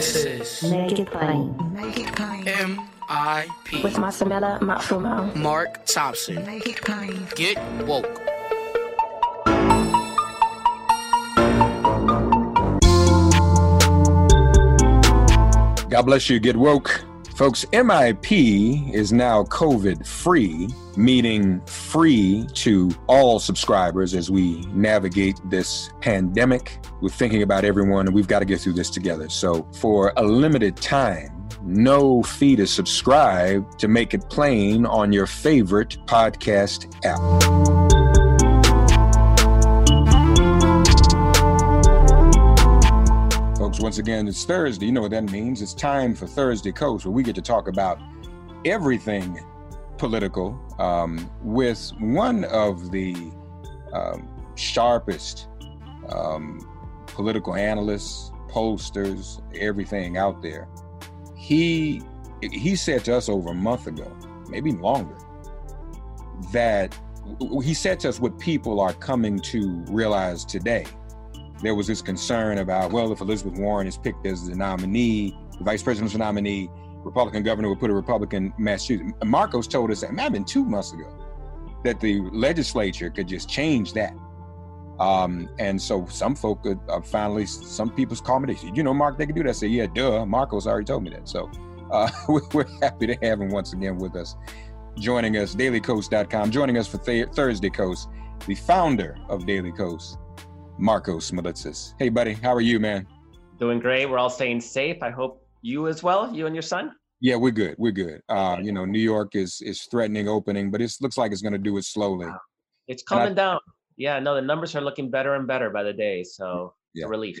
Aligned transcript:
This 0.00 0.24
is 0.62 0.62
Make 0.70 0.98
it 0.98 1.10
plain. 1.10 1.54
Make 1.74 1.98
it 2.00 2.16
plain. 2.16 2.48
M.I.P. 2.48 3.82
With 3.82 3.96
Masamela 3.96 4.58
Matfumo. 4.60 5.36
Mark 5.36 5.84
Thompson. 5.84 6.36
Make 6.46 6.66
it 6.66 6.80
plain. 6.80 7.26
Get 7.36 7.58
woke. 7.84 8.08
God 15.90 16.02
bless 16.06 16.30
you. 16.30 16.40
Get 16.40 16.56
woke. 16.56 17.04
Folks, 17.40 17.64
MIP 17.72 18.92
is 18.92 19.14
now 19.14 19.44
COVID 19.44 20.06
free, 20.06 20.68
meaning 20.98 21.64
free 21.64 22.46
to 22.52 22.90
all 23.06 23.38
subscribers 23.38 24.14
as 24.14 24.30
we 24.30 24.60
navigate 24.74 25.40
this 25.46 25.88
pandemic. 26.02 26.78
We're 27.00 27.08
thinking 27.08 27.40
about 27.40 27.64
everyone 27.64 28.04
and 28.04 28.14
we've 28.14 28.28
got 28.28 28.40
to 28.40 28.44
get 28.44 28.60
through 28.60 28.74
this 28.74 28.90
together. 28.90 29.30
So, 29.30 29.66
for 29.72 30.12
a 30.18 30.22
limited 30.22 30.76
time, 30.76 31.48
no 31.62 32.22
fee 32.22 32.56
to 32.56 32.66
subscribe 32.66 33.78
to 33.78 33.88
make 33.88 34.12
it 34.12 34.28
plain 34.28 34.84
on 34.84 35.10
your 35.10 35.26
favorite 35.26 35.96
podcast 36.04 36.94
app. 37.06 37.79
Once 43.80 43.96
again, 43.96 44.28
it's 44.28 44.44
Thursday. 44.44 44.86
You 44.86 44.92
know 44.92 45.00
what 45.00 45.10
that 45.12 45.32
means. 45.32 45.62
It's 45.62 45.72
time 45.72 46.14
for 46.14 46.26
Thursday 46.26 46.70
Kos, 46.70 47.06
where 47.06 47.12
we 47.12 47.22
get 47.22 47.34
to 47.36 47.40
talk 47.40 47.66
about 47.66 47.98
everything 48.66 49.40
political 49.96 50.60
um, 50.78 51.30
with 51.42 51.90
one 51.98 52.44
of 52.44 52.90
the 52.90 53.14
um, 53.94 54.28
sharpest 54.54 55.48
um, 56.10 56.60
political 57.06 57.54
analysts, 57.54 58.32
pollsters, 58.50 59.40
everything 59.56 60.18
out 60.18 60.42
there. 60.42 60.68
He 61.34 62.02
he 62.42 62.76
said 62.76 63.02
to 63.06 63.16
us 63.16 63.30
over 63.30 63.48
a 63.48 63.54
month 63.54 63.86
ago, 63.86 64.14
maybe 64.50 64.72
longer, 64.72 65.16
that 66.52 66.94
he 67.62 67.72
said 67.72 67.98
to 68.00 68.10
us 68.10 68.20
what 68.20 68.38
people 68.38 68.78
are 68.78 68.92
coming 68.92 69.38
to 69.38 69.82
realize 69.88 70.44
today 70.44 70.84
there 71.62 71.74
was 71.74 71.86
this 71.86 72.02
concern 72.02 72.58
about, 72.58 72.92
well, 72.92 73.12
if 73.12 73.20
Elizabeth 73.20 73.58
Warren 73.58 73.86
is 73.86 73.96
picked 73.96 74.26
as 74.26 74.46
the 74.46 74.54
nominee, 74.54 75.36
the 75.58 75.64
vice 75.64 75.82
presidential 75.82 76.18
nominee, 76.18 76.70
Republican 77.04 77.42
governor 77.42 77.68
would 77.68 77.80
put 77.80 77.90
a 77.90 77.94
Republican 77.94 78.52
Massachusetts. 78.58 79.12
Markos 79.22 79.68
told 79.68 79.90
us 79.90 80.00
that, 80.02 80.12
might 80.12 80.24
have 80.24 80.32
been 80.32 80.44
two 80.44 80.64
months 80.64 80.92
ago, 80.92 81.08
that 81.84 82.00
the 82.00 82.20
legislature 82.32 83.10
could 83.10 83.26
just 83.26 83.48
change 83.48 83.92
that. 83.94 84.14
Um, 84.98 85.48
and 85.58 85.80
so 85.80 86.04
some 86.06 86.34
folk 86.34 86.62
could 86.62 86.78
uh, 86.88 87.00
finally, 87.00 87.46
some 87.46 87.90
people's 87.90 88.20
comments, 88.20 88.62
you 88.62 88.82
know, 88.82 88.92
Mark, 88.92 89.16
they 89.16 89.24
could 89.24 89.34
do 89.34 89.42
that. 89.44 89.50
I 89.50 89.52
say, 89.52 89.66
yeah, 89.66 89.86
duh, 89.86 90.24
Markos 90.24 90.66
already 90.66 90.84
told 90.84 91.04
me 91.04 91.10
that. 91.10 91.26
So 91.26 91.50
uh, 91.90 92.10
we're 92.52 92.66
happy 92.82 93.06
to 93.06 93.16
have 93.22 93.40
him 93.40 93.48
once 93.48 93.72
again 93.72 93.96
with 93.96 94.14
us. 94.14 94.36
Joining 94.98 95.36
us, 95.38 95.54
dailykos.com, 95.54 96.50
joining 96.50 96.76
us 96.76 96.86
for 96.86 96.98
th- 96.98 97.28
Thursday 97.28 97.70
Kos, 97.70 98.08
the 98.46 98.54
founder 98.54 99.16
of 99.28 99.46
Daily 99.46 99.72
Kos, 99.72 100.18
Markos 100.80 101.30
Moulitsas. 101.30 101.94
Hey, 101.98 102.08
buddy, 102.08 102.32
how 102.32 102.54
are 102.54 102.60
you, 102.60 102.80
man? 102.80 103.06
Doing 103.58 103.78
great. 103.78 104.06
We're 104.06 104.18
all 104.18 104.30
staying 104.30 104.60
safe. 104.60 105.02
I 105.02 105.10
hope 105.10 105.46
you 105.60 105.88
as 105.88 106.02
well, 106.02 106.34
you 106.34 106.46
and 106.46 106.54
your 106.54 106.62
son. 106.62 106.92
Yeah, 107.20 107.36
we're 107.36 107.50
good. 107.50 107.74
We're 107.78 107.92
good. 107.92 108.22
Uh, 108.30 108.56
you 108.62 108.72
know, 108.72 108.86
New 108.86 109.00
York 109.00 109.36
is 109.36 109.60
is 109.60 109.82
threatening 109.82 110.26
opening, 110.26 110.70
but 110.70 110.80
it 110.80 110.90
looks 111.02 111.18
like 111.18 111.32
it's 111.32 111.42
going 111.42 111.52
to 111.52 111.58
do 111.58 111.76
it 111.76 111.84
slowly. 111.84 112.28
It's 112.88 113.02
coming 113.02 113.32
I, 113.32 113.34
down. 113.34 113.60
Yeah, 113.98 114.18
no, 114.20 114.34
the 114.34 114.40
numbers 114.40 114.74
are 114.74 114.80
looking 114.80 115.10
better 115.10 115.34
and 115.34 115.46
better 115.46 115.68
by 115.68 115.82
the 115.82 115.92
day. 115.92 116.24
So 116.24 116.72
yeah. 116.94 117.04
relief. 117.06 117.38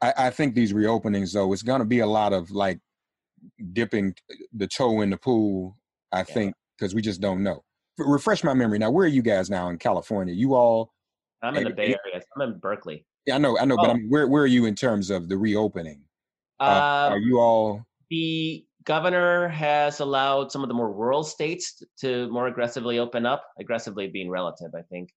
I, 0.00 0.14
I 0.16 0.30
think 0.30 0.54
these 0.54 0.72
reopenings, 0.72 1.34
though, 1.34 1.52
it's 1.52 1.62
going 1.62 1.80
to 1.80 1.84
be 1.84 1.98
a 1.98 2.06
lot 2.06 2.32
of 2.32 2.50
like 2.50 2.80
dipping 3.74 4.14
the 4.54 4.66
toe 4.66 5.02
in 5.02 5.10
the 5.10 5.18
pool. 5.18 5.76
I 6.12 6.20
yeah. 6.20 6.24
think 6.24 6.54
because 6.78 6.94
we 6.94 7.02
just 7.02 7.20
don't 7.20 7.42
know. 7.42 7.62
Refresh 7.98 8.42
my 8.42 8.54
memory. 8.54 8.78
Now, 8.78 8.90
where 8.90 9.04
are 9.04 9.08
you 9.08 9.20
guys 9.20 9.50
now 9.50 9.68
in 9.68 9.76
California? 9.76 10.32
You 10.32 10.54
all 10.54 10.94
I'm 11.42 11.56
in 11.56 11.64
the 11.64 11.70
Bay 11.70 11.96
Area. 12.04 12.22
I'm 12.36 12.42
in 12.42 12.58
Berkeley. 12.58 13.06
Yeah, 13.26 13.36
I 13.36 13.38
know, 13.38 13.58
I 13.58 13.64
know, 13.64 13.76
oh. 13.78 13.82
but 13.82 13.90
I 13.90 13.94
mean, 13.94 14.08
where 14.08 14.28
where 14.28 14.42
are 14.42 14.48
you 14.48 14.66
in 14.66 14.74
terms 14.74 15.10
of 15.10 15.28
the 15.28 15.36
reopening? 15.36 16.02
Uh, 16.58 17.08
are 17.12 17.18
you 17.18 17.38
all? 17.38 17.84
The 18.10 18.64
governor 18.84 19.48
has 19.48 20.00
allowed 20.00 20.50
some 20.50 20.62
of 20.62 20.68
the 20.68 20.74
more 20.74 20.92
rural 20.92 21.22
states 21.22 21.82
to 22.00 22.28
more 22.30 22.46
aggressively 22.46 22.98
open 22.98 23.26
up. 23.26 23.44
Aggressively 23.58 24.08
being 24.08 24.30
relative, 24.30 24.70
I 24.76 24.82
think. 24.82 25.10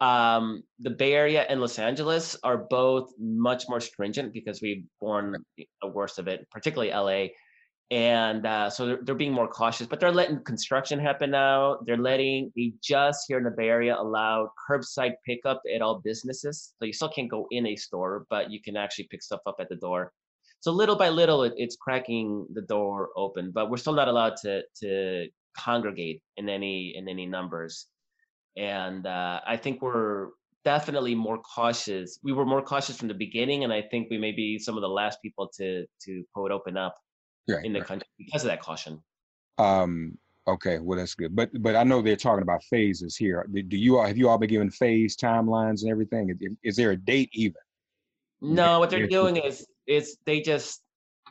Um, 0.00 0.64
the 0.80 0.90
Bay 0.90 1.14
Area 1.14 1.42
and 1.42 1.60
Los 1.60 1.78
Angeles 1.78 2.36
are 2.42 2.58
both 2.58 3.12
much 3.18 3.64
more 3.68 3.80
stringent 3.80 4.32
because 4.32 4.60
we've 4.60 4.84
borne 5.00 5.36
the 5.56 5.88
worst 5.88 6.18
of 6.18 6.28
it, 6.28 6.46
particularly 6.50 6.92
LA 6.92 7.32
and 7.90 8.46
uh, 8.46 8.70
so 8.70 8.86
they're, 8.86 8.98
they're 9.02 9.14
being 9.14 9.32
more 9.32 9.48
cautious 9.48 9.86
but 9.86 10.00
they're 10.00 10.12
letting 10.12 10.42
construction 10.44 10.98
happen 10.98 11.30
now. 11.30 11.78
They're 11.84 11.98
letting 11.98 12.50
they 12.56 12.72
just 12.82 13.24
here 13.28 13.38
in 13.38 13.44
the 13.44 13.50
bay 13.50 13.68
area 13.68 13.96
allowed 13.98 14.48
curbside 14.68 15.14
pickup 15.26 15.60
at 15.72 15.82
all 15.82 16.00
businesses. 16.02 16.72
So 16.78 16.86
you 16.86 16.92
still 16.92 17.10
can't 17.10 17.30
go 17.30 17.46
in 17.50 17.66
a 17.66 17.76
store 17.76 18.26
but 18.30 18.50
you 18.50 18.60
can 18.62 18.76
actually 18.76 19.08
pick 19.10 19.22
stuff 19.22 19.40
up 19.46 19.56
at 19.60 19.68
the 19.68 19.76
door. 19.76 20.12
So 20.60 20.72
little 20.72 20.96
by 20.96 21.10
little 21.10 21.42
it, 21.42 21.52
it's 21.56 21.76
cracking 21.76 22.46
the 22.54 22.62
door 22.62 23.10
open 23.16 23.52
but 23.54 23.70
we're 23.70 23.76
still 23.76 23.92
not 23.92 24.08
allowed 24.08 24.36
to 24.42 24.62
to 24.80 25.28
congregate 25.56 26.22
in 26.38 26.48
any 26.48 26.94
in 26.96 27.06
any 27.06 27.26
numbers. 27.26 27.86
And 28.56 29.06
uh, 29.06 29.40
i 29.46 29.56
think 29.58 29.82
we're 29.82 30.28
definitely 30.64 31.14
more 31.14 31.38
cautious. 31.38 32.18
We 32.22 32.32
were 32.32 32.46
more 32.46 32.62
cautious 32.62 32.96
from 32.96 33.08
the 33.08 33.14
beginning 33.14 33.64
and 33.64 33.72
i 33.74 33.82
think 33.82 34.08
we 34.10 34.16
may 34.16 34.32
be 34.32 34.58
some 34.58 34.76
of 34.76 34.80
the 34.80 34.88
last 34.88 35.18
people 35.20 35.50
to 35.58 35.84
to 36.06 36.24
quote 36.32 36.50
open 36.50 36.78
up 36.78 36.96
right, 37.48 37.64
in 37.64 37.72
the 37.72 37.80
right. 37.80 37.88
country 37.88 38.08
because 38.18 38.42
of 38.42 38.48
that 38.48 38.60
caution. 38.60 39.02
Um, 39.58 40.18
okay, 40.46 40.78
well 40.78 40.98
that's 40.98 41.14
good. 41.14 41.34
But 41.34 41.50
but 41.62 41.76
I 41.76 41.84
know 41.84 42.02
they're 42.02 42.16
talking 42.16 42.42
about 42.42 42.62
phases 42.64 43.16
here. 43.16 43.46
Do 43.52 43.76
you 43.76 43.98
all 43.98 44.06
have 44.06 44.16
you 44.16 44.28
all 44.28 44.38
been 44.38 44.50
given 44.50 44.70
phase 44.70 45.16
timelines 45.16 45.82
and 45.82 45.90
everything? 45.90 46.36
Is, 46.40 46.52
is 46.62 46.76
there 46.76 46.92
a 46.92 46.96
date 46.96 47.30
even? 47.32 47.60
No, 48.40 48.78
what 48.78 48.90
they're 48.90 49.06
doing 49.06 49.36
is 49.36 49.66
is 49.86 50.18
they 50.26 50.40
just 50.40 50.82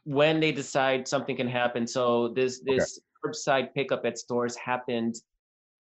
when 0.05 0.39
they 0.39 0.51
decide 0.51 1.07
something 1.07 1.35
can 1.35 1.47
happen. 1.47 1.87
So 1.87 2.29
this 2.29 2.61
this 2.61 2.99
curbside 3.23 3.73
pickup 3.73 4.05
at 4.05 4.17
stores 4.17 4.55
happened 4.55 5.15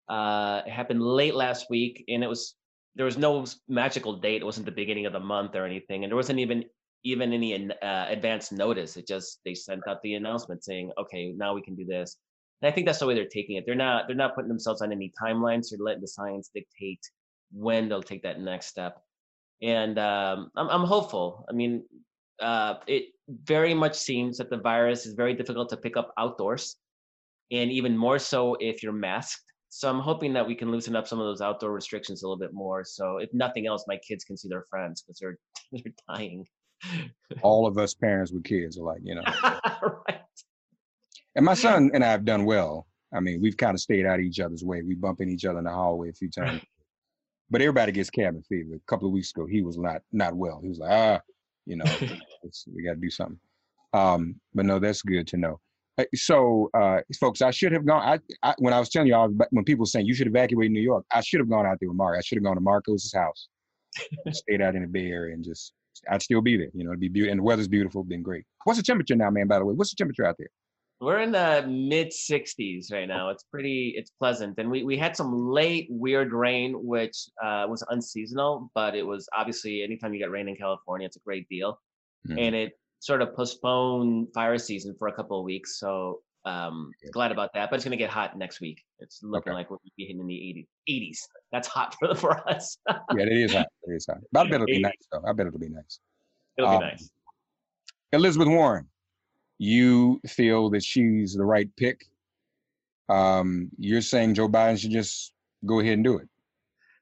uh 0.09 0.63
happened 0.67 1.03
late 1.03 1.35
last 1.35 1.67
week 1.69 2.03
and 2.09 2.25
it 2.25 2.27
was 2.27 2.55
there 2.99 3.05
was 3.05 3.17
no 3.17 3.47
magical 3.69 4.13
date. 4.15 4.43
It 4.43 4.45
wasn't 4.45 4.67
the 4.67 4.73
beginning 4.73 5.07
of 5.07 5.13
the 5.13 5.21
month 5.21 5.55
or 5.55 5.65
anything, 5.65 6.03
and 6.03 6.11
there 6.11 6.17
wasn't 6.17 6.41
even 6.41 6.65
even 7.05 7.33
any 7.33 7.71
uh, 7.71 8.07
advance 8.09 8.53
notice. 8.53 8.97
It 8.97 9.07
just 9.07 9.41
they 9.45 9.55
sent 9.55 9.87
out 9.89 10.03
the 10.03 10.15
announcement 10.15 10.65
saying, 10.65 10.93
"Okay, 10.99 11.33
now 11.37 11.55
we 11.55 11.63
can 11.63 11.75
do 11.75 11.85
this." 11.85 12.17
And 12.61 12.71
I 12.71 12.75
think 12.75 12.87
that's 12.87 12.99
the 12.99 13.07
way 13.07 13.15
they're 13.15 13.27
taking 13.27 13.57
it. 13.57 13.65
They're 13.67 13.75
not 13.75 14.07
they're 14.07 14.17
not 14.17 14.35
putting 14.35 14.49
themselves 14.49 14.83
on 14.83 14.93
any 14.93 15.13
timelines. 15.21 15.71
They're 15.71 15.79
letting 15.85 16.01
the 16.01 16.09
science 16.09 16.51
dictate 16.55 17.01
when 17.53 17.89
they'll 17.89 18.03
take 18.03 18.23
that 18.23 18.41
next 18.41 18.67
step. 18.67 19.01
And 19.63 19.99
um, 19.99 20.51
I'm 20.57 20.69
I'm 20.69 20.85
hopeful. 20.85 21.45
I 21.49 21.53
mean, 21.53 21.85
uh, 22.41 22.75
it 22.87 23.07
very 23.29 23.75
much 23.75 23.97
seems 23.97 24.39
that 24.39 24.51
the 24.51 24.59
virus 24.59 25.07
is 25.07 25.15
very 25.15 25.35
difficult 25.35 25.69
to 25.71 25.77
pick 25.77 25.97
up 25.97 26.13
outdoors, 26.19 26.77
and 27.51 27.71
even 27.71 27.97
more 27.97 28.19
so 28.19 28.57
if 28.61 28.83
you're 28.83 28.93
masked. 28.93 29.43
So 29.71 29.89
I'm 29.91 30.01
hoping 30.01 30.33
that 30.33 30.47
we 30.47 30.55
can 30.55 30.71
loosen 30.71 30.97
up 30.97 31.07
some 31.07 31.21
of 31.21 31.27
those 31.27 31.43
outdoor 31.43 31.73
restrictions 31.73 32.23
a 32.23 32.27
little 32.27 32.39
bit 32.39 32.55
more. 32.55 32.85
So 32.85 33.19
if 33.19 33.29
nothing 33.35 33.67
else, 33.67 33.85
my 33.87 33.99
kids 33.99 34.25
can 34.25 34.37
see 34.37 34.49
their 34.49 34.65
friends 34.71 35.03
because 35.03 35.19
they're 35.19 35.39
they're 35.73 35.93
dying. 36.09 36.47
All 37.43 37.67
of 37.67 37.79
us 37.79 37.95
parents 37.95 38.33
with 38.33 38.45
kids 38.45 38.79
are 38.79 38.85
like, 38.85 39.01
you 39.03 39.15
know. 39.15 39.23
right. 39.83 40.21
And 41.35 41.45
my 41.45 41.55
son 41.55 41.91
and 41.95 42.05
I 42.05 42.09
have 42.09 42.25
done 42.25 42.45
well. 42.45 42.87
I 43.15 43.21
mean, 43.21 43.41
we've 43.41 43.57
kind 43.57 43.75
of 43.75 43.81
stayed 43.81 44.07
out 44.07 44.19
of 44.19 44.25
each 44.25 44.41
other's 44.41 44.65
way. 44.65 44.83
We 44.83 44.95
bump 44.95 45.21
in 45.21 45.31
each 45.31 45.45
other 45.45 45.59
in 45.59 45.65
the 45.65 45.71
hallway 45.73 46.11
a 46.11 46.13
few 46.13 46.31
times. 46.37 46.63
But 47.51 47.63
everybody 47.63 47.93
gets 47.93 48.11
cabin 48.11 48.43
fever. 48.43 48.75
A 48.75 48.91
couple 48.91 49.07
of 49.07 49.13
weeks 49.13 49.31
ago, 49.31 49.47
he 49.47 49.63
was 49.63 49.79
not 49.79 50.03
not 50.13 50.35
well. 50.35 50.61
He 50.63 50.69
was 50.69 50.79
like, 50.79 50.91
ah, 50.91 51.21
you 51.65 51.77
know, 51.77 51.85
we 52.75 52.83
got 52.83 52.95
to 52.95 53.01
do 53.01 53.11
something. 53.11 53.39
Um, 53.95 54.37
but 54.55 54.67
no, 54.67 54.79
that's 54.79 55.01
good 55.03 55.27
to 55.29 55.37
know. 55.39 55.61
Uh, 55.97 56.05
So, 56.15 56.69
uh, 56.75 57.01
folks, 57.19 57.41
I 57.41 57.51
should 57.51 57.73
have 57.73 57.87
gone. 57.87 58.03
I, 58.03 58.19
I 58.49 58.55
when 58.59 58.75
I 58.75 58.79
was 58.79 58.91
telling 58.91 59.09
y'all 59.09 59.31
when 59.51 59.65
people 59.65 59.83
were 59.83 59.87
saying 59.87 60.07
you 60.07 60.15
should 60.15 60.27
evacuate 60.27 60.71
New 60.71 60.81
York, 60.81 61.07
I 61.13 61.23
should 61.23 61.41
have 61.41 61.49
gone 61.49 61.67
out 61.67 61.79
there 61.81 61.89
with 61.89 61.97
Mark. 61.97 62.19
I 62.19 62.23
should 62.23 62.37
have 62.37 62.45
gone 62.45 62.57
to 62.57 62.61
Markos' 62.61 63.15
house, 63.15 63.49
stayed 64.33 64.61
out 64.61 64.75
in 64.75 64.83
the 64.83 64.89
Bay 64.89 65.07
Area, 65.07 65.35
and 65.35 65.45
just 65.45 65.73
I'd 66.11 66.23
still 66.23 66.41
be 66.41 66.57
there. 66.57 66.71
You 66.75 66.85
know, 66.85 66.91
it'd 66.91 67.01
be 67.01 67.09
beautiful, 67.09 67.33
and 67.33 67.39
the 67.41 67.45
weather's 67.45 67.69
beautiful, 67.69 68.05
been 68.05 68.23
great. 68.23 68.45
What's 68.65 68.79
the 68.79 68.83
temperature 68.83 69.17
now, 69.17 69.31
man? 69.31 69.47
By 69.47 69.59
the 69.59 69.65
way, 69.65 69.75
what's 69.75 69.91
the 69.91 69.97
temperature 69.97 70.25
out 70.25 70.37
there? 70.39 70.49
We're 71.01 71.21
in 71.21 71.31
the 71.31 71.65
mid 71.69 72.09
60s 72.09 72.93
right 72.93 73.07
now. 73.07 73.29
It's 73.31 73.45
pretty, 73.45 73.95
it's 73.97 74.11
pleasant. 74.11 74.59
And 74.59 74.69
we, 74.69 74.83
we 74.83 74.99
had 74.99 75.17
some 75.17 75.33
late 75.33 75.87
weird 75.91 76.33
rain, 76.33 76.75
which 76.75 77.29
uh, 77.43 77.67
was 77.69 77.85
unseasonal, 77.89 78.71
but 78.75 78.97
it 78.97 79.07
was 79.07 79.29
obviously 79.37 79.83
anytime 79.83 80.13
you 80.13 80.19
get 80.19 80.31
rain 80.31 80.49
in 80.49 80.57
California, 80.57 81.07
it's 81.07 81.17
a 81.17 81.21
great 81.21 81.49
deal. 81.49 81.79
Mhm. 82.27 82.41
And 82.41 82.57
it 82.57 82.73
sort 82.99 83.23
of 83.23 83.35
postponed 83.37 84.29
fire 84.35 84.59
season 84.59 84.97
for 84.99 85.07
a 85.07 85.13
couple 85.13 85.39
of 85.39 85.45
weeks. 85.45 85.79
So 85.79 86.21
um, 86.49 86.91
glad 87.13 87.31
about 87.33 87.51
that. 87.55 87.69
But 87.71 87.77
it's 87.77 87.85
going 87.85 87.93
to 87.99 88.03
get 88.03 88.11
hot 88.11 88.37
next 88.39 88.61
week. 88.61 88.83
It's 88.99 89.21
looking 89.23 89.51
Okay. 89.53 89.57
like 89.59 89.71
we're 89.71 89.77
be 89.97 90.05
hitting 90.05 90.21
in 90.21 90.27
the 90.27 90.35
80s. 90.35 90.67
80s. 90.89 91.19
That's 91.53 91.69
hot 91.69 91.95
for, 91.99 92.09
the 92.13 92.15
for 92.15 92.49
us. 92.49 92.79
Yeah, 92.89 92.97
it 93.25 93.33
is 93.33 93.53
hot. 93.55 93.67
It 93.85 93.93
is 93.93 94.07
hot. 94.07 94.19
But 94.33 94.41
I 94.41 94.45
bet 94.45 94.55
it'll 94.55 94.67
be 94.67 94.81
nice, 94.81 94.93
though. 95.13 95.23
I 95.27 95.33
bet 95.33 95.47
it'll 95.47 95.59
be 95.59 95.69
nice. 95.69 96.01
It'll 96.57 96.71
Um, 96.71 96.79
be 96.81 96.87
nice. 96.87 97.11
Elizabeth 98.13 98.49
Warren, 98.49 98.89
you 99.59 100.21
feel 100.27 100.71
that 100.71 100.83
she's 100.83 101.35
the 101.35 101.45
right 101.45 101.69
pick. 101.77 102.07
Um, 103.09 103.71
you're 103.79 104.01
saying 104.03 104.35
Joe 104.35 104.49
Biden 104.49 104.79
should 104.79 104.91
just 104.91 105.33
go 105.67 105.81
ahead 105.81 105.95
and 105.95 106.05
do 106.05 106.19
it. 106.19 106.29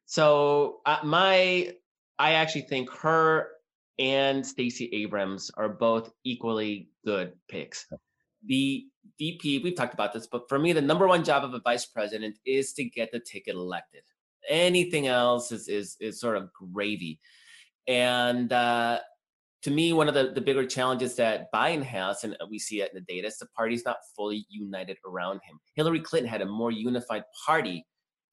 So 0.07 0.81
uh, 0.87 0.99
my, 1.05 1.73
I 2.19 2.33
actually 2.33 2.63
think 2.63 2.91
her 2.91 3.51
and 3.99 4.47
Stacey 4.47 4.89
Abrams 4.93 5.51
are 5.57 5.69
both 5.69 6.13
equally 6.25 6.89
good 7.05 7.33
picks. 7.49 7.87
The 8.47 8.87
VP, 9.19 9.61
we've 9.61 9.75
talked 9.75 9.95
about 9.95 10.13
this, 10.13 10.27
but 10.27 10.49
for 10.49 10.59
me, 10.59 10.73
the 10.73 10.83
number 10.83 11.07
one 11.07 11.25
job 11.25 11.45
of 11.45 11.55
a 11.55 11.61
vice 11.61 11.87
president 11.87 12.37
is 12.45 12.73
to 12.75 12.85
get 12.85 13.11
the 13.13 13.21
ticket 13.21 13.55
elected. 13.55 14.03
Anything 14.49 15.07
else 15.07 15.51
is 15.51 15.69
is 15.69 15.97
is 16.01 16.21
sort 16.21 16.37
of 16.37 16.53
gravy. 16.53 17.19
And 17.89 18.53
uh, 18.53 19.01
to 19.63 19.71
me, 19.71 19.93
one 19.93 20.09
of 20.09 20.15
the, 20.15 20.33
the 20.33 20.41
bigger 20.41 20.67
challenges 20.67 21.17
that 21.17 21.53
Biden 21.53 21.83
has, 21.83 22.25
and 22.25 22.37
we 22.49 22.59
see 22.59 22.83
it 22.83 22.93
in 22.93 22.95
the 22.95 23.13
data, 23.13 23.27
is 23.29 23.39
the 23.39 23.47
party's 23.57 23.85
not 23.85 23.97
fully 24.15 24.47
united 24.49 24.99
around 25.07 25.41
him. 25.43 25.59
Hillary 25.75 26.01
Clinton 26.01 26.31
had 26.31 26.43
a 26.43 26.47
more 26.47 26.71
unified 26.71 27.25
party 27.45 27.85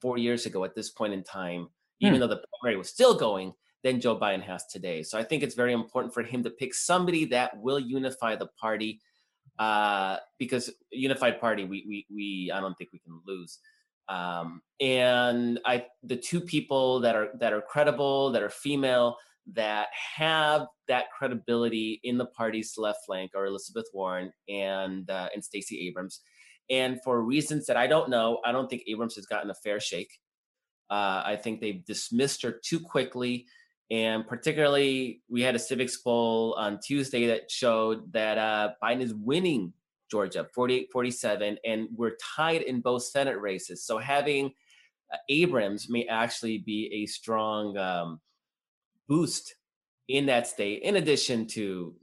four 0.01 0.17
years 0.17 0.45
ago 0.45 0.63
at 0.63 0.75
this 0.75 0.91
point 0.91 1.13
in 1.13 1.23
time, 1.23 1.69
even 1.99 2.19
though 2.19 2.27
the 2.27 2.43
primary 2.59 2.77
was 2.77 2.89
still 2.89 3.15
going, 3.15 3.53
than 3.83 3.99
Joe 3.99 4.17
Biden 4.17 4.43
has 4.43 4.65
today. 4.67 5.03
So 5.03 5.17
I 5.17 5.23
think 5.23 5.43
it's 5.43 5.55
very 5.55 5.73
important 5.73 6.13
for 6.13 6.23
him 6.23 6.43
to 6.43 6.49
pick 6.49 6.73
somebody 6.73 7.25
that 7.25 7.57
will 7.57 7.79
unify 7.79 8.35
the 8.35 8.47
party, 8.59 9.01
uh, 9.59 10.17
because 10.39 10.71
unified 10.91 11.39
party, 11.39 11.65
we 11.65 11.85
we 11.87 12.05
we 12.13 12.51
I 12.53 12.59
don't 12.59 12.75
think 12.75 12.91
we 12.91 12.99
can 12.99 13.19
lose. 13.25 13.59
Um, 14.09 14.61
and 14.81 15.59
I 15.65 15.85
the 16.03 16.17
two 16.17 16.41
people 16.41 16.99
that 17.01 17.15
are 17.15 17.29
that 17.39 17.53
are 17.53 17.61
credible, 17.61 18.31
that 18.31 18.43
are 18.43 18.49
female, 18.49 19.17
that 19.53 19.87
have 20.15 20.67
that 20.87 21.05
credibility 21.17 21.99
in 22.03 22.17
the 22.17 22.25
party's 22.25 22.73
left 22.77 22.99
flank 23.05 23.31
are 23.35 23.45
Elizabeth 23.45 23.85
Warren 23.93 24.31
and 24.49 25.09
uh, 25.09 25.29
and 25.33 25.43
Stacey 25.43 25.87
Abrams. 25.87 26.21
And 26.69 26.99
for 27.03 27.21
reasons 27.21 27.65
that 27.65 27.77
I 27.77 27.87
don't 27.87 28.09
know, 28.09 28.39
I 28.45 28.51
don't 28.51 28.69
think 28.69 28.83
Abrams 28.87 29.15
has 29.15 29.25
gotten 29.25 29.49
a 29.49 29.55
fair 29.55 29.79
shake. 29.79 30.11
Uh, 30.89 31.23
I 31.25 31.35
think 31.41 31.59
they've 31.59 31.83
dismissed 31.85 32.41
her 32.43 32.59
too 32.63 32.79
quickly. 32.79 33.45
And 33.93 34.27
particularly, 34.27 35.21
we 35.29 35.43
had 35.43 35.53
a 35.53 35.59
Civiqs 35.59 36.03
poll 36.03 36.55
on 36.57 36.79
Tuesday 36.79 37.27
that 37.27 37.51
showed 37.51 38.11
that 38.13 38.39
uh, 38.39 38.71
Biden 38.81 39.01
is 39.01 39.13
winning 39.13 39.71
Georgia 40.09 40.47
48 40.55 40.89
47, 40.91 41.59
and 41.63 41.87
we're 41.95 42.15
tied 42.35 42.63
in 42.63 42.81
both 42.81 43.03
Senate 43.03 43.39
races. 43.39 43.85
So 43.85 43.99
having 43.99 44.47
uh, 45.13 45.17
Abrams 45.29 45.91
may 45.91 46.07
actually 46.07 46.57
be 46.57 46.89
a 46.91 47.05
strong 47.05 47.77
um, 47.77 48.19
boost 49.07 49.53
in 50.07 50.25
that 50.25 50.47
state, 50.47 50.81
in 50.81 50.95
addition 50.95 51.45
to, 51.49 51.93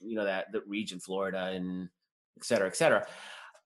you 0.00 0.16
know, 0.16 0.24
that 0.26 0.52
the 0.52 0.60
region, 0.66 1.00
Florida, 1.00 1.52
and 1.54 1.88
et 2.36 2.44
cetera, 2.44 2.66
et 2.66 2.76
cetera. 2.76 3.06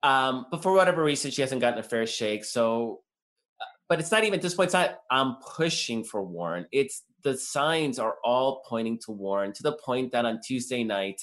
Um, 0.01 0.45
but 0.49 0.63
for 0.63 0.71
whatever 0.71 1.03
reason, 1.03 1.29
she 1.29 1.41
hasn't 1.41 1.59
gotten 1.59 1.79
a 1.79 1.83
fair 1.83 2.07
shake. 2.07 2.45
So, 2.45 3.01
but 3.87 3.99
it's 3.99 4.11
not 4.11 4.23
even 4.23 4.39
at 4.39 4.41
this 4.41 4.55
point. 4.55 4.67
It's 4.67 4.73
not. 4.73 4.99
I'm 5.11 5.35
pushing 5.55 6.03
for 6.03 6.23
Warren. 6.23 6.65
It's 6.71 7.03
the 7.23 7.37
signs 7.37 7.99
are 7.99 8.15
all 8.23 8.63
pointing 8.67 8.99
to 9.05 9.11
Warren 9.11 9.53
to 9.53 9.63
the 9.63 9.77
point 9.83 10.11
that 10.11 10.25
on 10.25 10.39
Tuesday 10.45 10.83
night, 10.83 11.21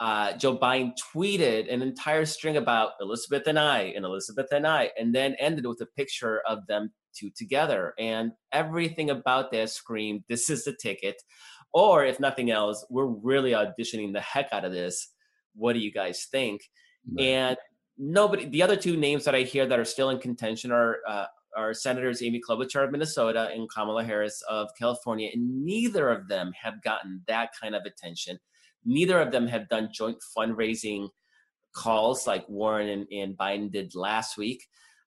uh, 0.00 0.32
Joe 0.34 0.56
Biden 0.56 0.92
tweeted 1.14 1.72
an 1.72 1.82
entire 1.82 2.24
string 2.24 2.56
about 2.56 2.92
Elizabeth 3.00 3.46
and 3.46 3.58
I 3.58 3.92
and 3.96 4.04
Elizabeth 4.04 4.46
and 4.52 4.66
I, 4.66 4.90
and 4.98 5.14
then 5.14 5.34
ended 5.38 5.66
with 5.66 5.80
a 5.80 5.86
picture 5.96 6.40
of 6.46 6.66
them 6.66 6.92
two 7.14 7.30
together. 7.36 7.94
And 7.98 8.32
everything 8.52 9.10
about 9.10 9.50
that 9.52 9.70
screamed, 9.70 10.24
"This 10.28 10.50
is 10.50 10.64
the 10.64 10.76
ticket," 10.80 11.16
or 11.72 12.04
if 12.04 12.20
nothing 12.20 12.50
else, 12.50 12.86
we're 12.90 13.06
really 13.06 13.52
auditioning 13.52 14.12
the 14.12 14.20
heck 14.20 14.48
out 14.52 14.64
of 14.64 14.72
this. 14.72 15.12
What 15.54 15.72
do 15.72 15.80
you 15.80 15.92
guys 15.92 16.26
think? 16.30 16.62
And 17.18 17.56
nobody, 17.96 18.44
the 18.46 18.62
other 18.62 18.76
two 18.76 18.96
names 18.96 19.24
that 19.24 19.34
I 19.34 19.40
hear 19.42 19.66
that 19.66 19.78
are 19.78 19.84
still 19.84 20.10
in 20.10 20.18
contention 20.18 20.70
are 20.70 20.98
uh, 21.08 21.26
are 21.58 21.74
Senators 21.74 22.22
Amy 22.22 22.40
Klobuchar 22.40 22.84
of 22.84 22.92
Minnesota 22.92 23.50
and 23.52 23.68
Kamala 23.68 24.04
Harris 24.04 24.42
of 24.48 24.68
California, 24.78 25.30
and 25.34 25.64
neither 25.64 26.08
of 26.08 26.28
them 26.28 26.52
have 26.62 26.80
gotten 26.82 27.22
that 27.26 27.50
kind 27.60 27.74
of 27.74 27.82
attention. 27.84 28.38
Neither 28.84 29.20
of 29.20 29.32
them 29.32 29.48
have 29.48 29.68
done 29.68 29.90
joint 29.92 30.18
fundraising 30.36 31.08
calls 31.74 32.26
like 32.26 32.48
Warren 32.48 32.88
and, 32.88 33.06
and 33.12 33.36
Biden 33.36 33.70
did 33.72 33.94
last 33.94 34.38
week. 34.38 34.64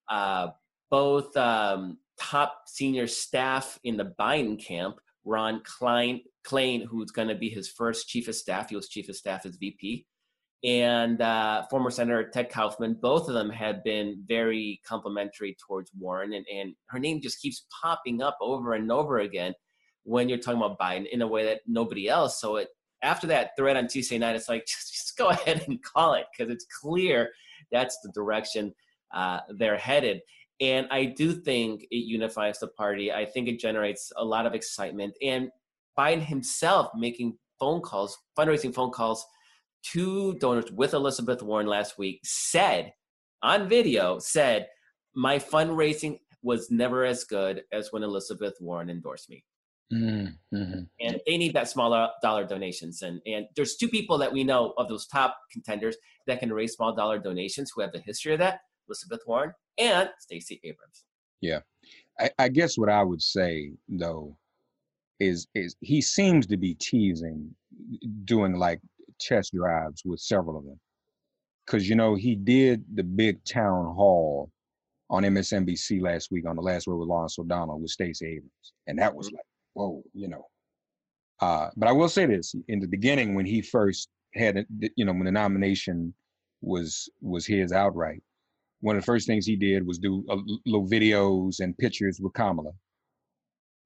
Uh, 0.09 0.49
both 0.89 1.35
um, 1.37 1.97
top 2.19 2.63
senior 2.67 3.07
staff 3.07 3.79
in 3.83 3.95
the 3.95 4.13
Biden 4.19 4.61
camp, 4.61 4.97
Ron 5.23 5.61
Klain, 5.61 6.21
Klain, 6.45 6.85
who's 6.85 7.11
going 7.11 7.29
to 7.29 7.35
be 7.35 7.49
his 7.49 7.69
first 7.69 8.07
chief 8.09 8.27
of 8.27 8.35
staff, 8.35 8.69
he 8.69 8.75
was 8.75 8.89
chief 8.89 9.07
of 9.07 9.15
staff 9.15 9.45
as 9.45 9.55
VP, 9.55 10.05
and 10.63 11.21
uh, 11.21 11.63
former 11.69 11.89
Senator 11.89 12.29
Ted 12.29 12.49
Kaufman, 12.49 12.97
both 13.01 13.27
of 13.27 13.33
them 13.33 13.49
have 13.49 13.83
been 13.83 14.23
very 14.27 14.79
complimentary 14.85 15.57
towards 15.65 15.91
Warren, 15.97 16.33
and, 16.33 16.45
and 16.53 16.75
her 16.87 16.99
name 16.99 17.21
just 17.21 17.41
keeps 17.41 17.65
popping 17.81 18.21
up 18.21 18.37
over 18.41 18.73
and 18.73 18.91
over 18.91 19.19
again 19.19 19.53
when 20.03 20.29
you're 20.29 20.37
talking 20.37 20.61
about 20.61 20.79
Biden 20.79 21.07
in 21.11 21.21
a 21.21 21.27
way 21.27 21.45
that 21.45 21.61
nobody 21.67 22.07
else. 22.07 22.39
So 22.39 22.57
it 22.57 22.69
after 23.03 23.25
that 23.27 23.51
thread 23.57 23.77
on 23.77 23.87
Tuesday 23.87 24.17
night, 24.17 24.35
it's 24.35 24.49
like 24.49 24.65
just, 24.67 24.93
just 24.93 25.17
go 25.17 25.29
ahead 25.29 25.63
and 25.67 25.81
call 25.83 26.13
it 26.13 26.25
because 26.31 26.51
it's 26.51 26.65
clear 26.81 27.29
that's 27.71 27.97
the 28.03 28.11
direction 28.13 28.73
uh, 29.13 29.39
they're 29.57 29.77
headed. 29.77 30.21
And 30.59 30.87
I 30.91 31.05
do 31.05 31.33
think 31.33 31.83
it 31.89 32.05
unifies 32.05 32.59
the 32.59 32.67
party. 32.67 33.11
I 33.11 33.25
think 33.25 33.47
it 33.47 33.59
generates 33.59 34.11
a 34.15 34.23
lot 34.23 34.45
of 34.45 34.53
excitement. 34.53 35.15
And 35.21 35.49
Biden 35.97 36.21
himself 36.21 36.91
making 36.95 37.37
phone 37.59 37.81
calls, 37.81 38.15
fundraising 38.37 38.73
phone 38.73 38.91
calls 38.91 39.25
to 39.93 40.35
donors 40.35 40.71
with 40.71 40.93
Elizabeth 40.93 41.41
Warren 41.41 41.67
last 41.67 41.97
week 41.97 42.19
said 42.23 42.93
on 43.41 43.67
video, 43.67 44.19
said, 44.19 44.67
My 45.15 45.39
fundraising 45.39 46.19
was 46.43 46.69
never 46.71 47.05
as 47.05 47.23
good 47.23 47.63
as 47.71 47.91
when 47.91 48.03
Elizabeth 48.03 48.55
Warren 48.59 48.89
endorsed 48.89 49.29
me. 49.29 49.43
Mm-hmm. 49.93 50.83
and 51.01 51.19
they 51.27 51.37
need 51.37 51.53
that 51.53 51.67
smaller 51.67 52.07
dollar 52.21 52.45
donations. 52.45 53.01
And 53.01 53.19
and 53.25 53.45
there's 53.57 53.75
two 53.75 53.89
people 53.89 54.17
that 54.19 54.31
we 54.31 54.43
know 54.43 54.73
of 54.77 54.87
those 54.87 55.05
top 55.05 55.37
contenders 55.51 55.97
that 56.27 56.39
can 56.39 56.53
raise 56.53 56.73
small 56.73 56.95
dollar 56.95 57.19
donations 57.19 57.73
who 57.75 57.81
have 57.81 57.91
the 57.91 57.99
history 57.99 58.31
of 58.31 58.39
that: 58.39 58.61
Elizabeth 58.87 59.19
Warren 59.27 59.53
and 59.77 60.09
Stacey 60.19 60.61
Abrams. 60.63 61.03
Yeah, 61.41 61.59
I, 62.17 62.29
I 62.39 62.47
guess 62.47 62.77
what 62.77 62.87
I 62.87 63.03
would 63.03 63.21
say 63.21 63.73
though 63.89 64.37
is 65.19 65.47
is 65.55 65.75
he 65.81 66.01
seems 66.01 66.47
to 66.47 66.57
be 66.57 66.75
teasing, 66.75 67.53
doing 68.23 68.53
like 68.53 68.79
test 69.21 69.53
drives 69.53 70.03
with 70.05 70.19
several 70.19 70.57
of 70.57 70.65
them, 70.65 70.79
because 71.65 71.87
you 71.87 71.95
know 71.95 72.15
he 72.15 72.35
did 72.35 72.83
the 72.93 73.03
big 73.03 73.43
town 73.45 73.85
hall 73.95 74.51
on 75.09 75.23
MSNBC 75.23 76.01
last 76.01 76.31
week 76.31 76.47
on 76.47 76.55
the 76.55 76.61
last 76.61 76.87
word 76.87 76.97
with 76.97 77.09
Lawrence 77.09 77.37
O'Donnell 77.37 77.79
with 77.79 77.91
Stacey 77.91 78.25
Abrams, 78.27 78.73
and 78.87 78.99
that 78.99 79.13
was 79.13 79.31
like 79.31 79.45
whoa, 79.73 80.03
you 80.13 80.27
know. 80.27 80.47
Uh, 81.39 81.69
but 81.75 81.89
I 81.89 81.91
will 81.91 82.09
say 82.09 82.25
this: 82.25 82.55
in 82.67 82.79
the 82.79 82.87
beginning, 82.87 83.35
when 83.35 83.45
he 83.45 83.61
first 83.61 84.09
had, 84.35 84.65
you 84.95 85.05
know, 85.05 85.13
when 85.13 85.25
the 85.25 85.31
nomination 85.31 86.13
was 86.61 87.09
was 87.21 87.45
his 87.45 87.71
outright, 87.71 88.21
one 88.81 88.95
of 88.95 89.01
the 89.01 89.05
first 89.05 89.27
things 89.27 89.45
he 89.45 89.55
did 89.55 89.85
was 89.85 89.97
do 89.97 90.23
a, 90.29 90.37
little 90.65 90.87
videos 90.87 91.59
and 91.59 91.77
pictures 91.77 92.19
with 92.21 92.33
Kamala. 92.33 92.71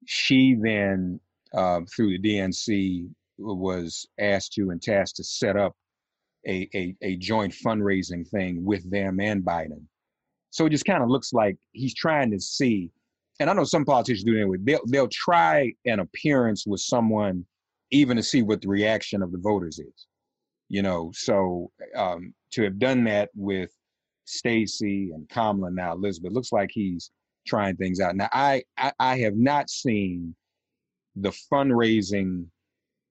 She 0.06 0.56
then, 0.60 1.20
uh, 1.54 1.80
through 1.94 2.18
the 2.18 2.18
DNC, 2.18 3.08
was 3.38 4.06
asked 4.18 4.52
to 4.54 4.70
and 4.70 4.82
tasked 4.82 5.16
to 5.16 5.24
set 5.24 5.56
up 5.56 5.74
a, 6.46 6.68
a, 6.74 6.94
a 7.02 7.16
joint 7.16 7.54
fundraising 7.64 8.26
thing 8.28 8.64
with 8.64 8.88
them 8.90 9.20
and 9.20 9.44
Biden. 9.44 9.82
So 10.50 10.66
it 10.66 10.70
just 10.70 10.84
kind 10.84 11.02
of 11.02 11.10
looks 11.10 11.32
like 11.32 11.56
he's 11.72 11.94
trying 11.94 12.30
to 12.30 12.40
see 12.40 12.90
and 13.38 13.50
I 13.50 13.52
know 13.52 13.64
some 13.64 13.84
politicians 13.84 14.24
do 14.24 14.34
it 14.34 14.40
anyway. 14.40 14.56
They'll 14.60 14.86
they'll 14.86 15.08
try 15.08 15.72
an 15.84 16.00
appearance 16.00 16.66
with 16.66 16.80
someone, 16.80 17.44
even 17.90 18.16
to 18.16 18.22
see 18.22 18.42
what 18.42 18.62
the 18.62 18.68
reaction 18.68 19.22
of 19.22 19.32
the 19.32 19.38
voters 19.38 19.78
is. 19.78 20.06
You 20.68 20.82
know, 20.82 21.12
so 21.14 21.70
um, 21.94 22.34
to 22.52 22.62
have 22.64 22.78
done 22.78 23.04
that 23.04 23.30
with 23.34 23.70
Stacey 24.24 25.10
and 25.14 25.28
Kamala 25.28 25.70
now 25.70 25.92
Elizabeth 25.92 26.32
looks 26.32 26.50
like 26.50 26.70
he's 26.72 27.10
trying 27.46 27.76
things 27.76 28.00
out. 28.00 28.16
Now 28.16 28.28
I 28.32 28.62
I, 28.78 28.92
I 28.98 29.18
have 29.18 29.36
not 29.36 29.70
seen 29.70 30.34
the 31.14 31.32
fundraising 31.52 32.46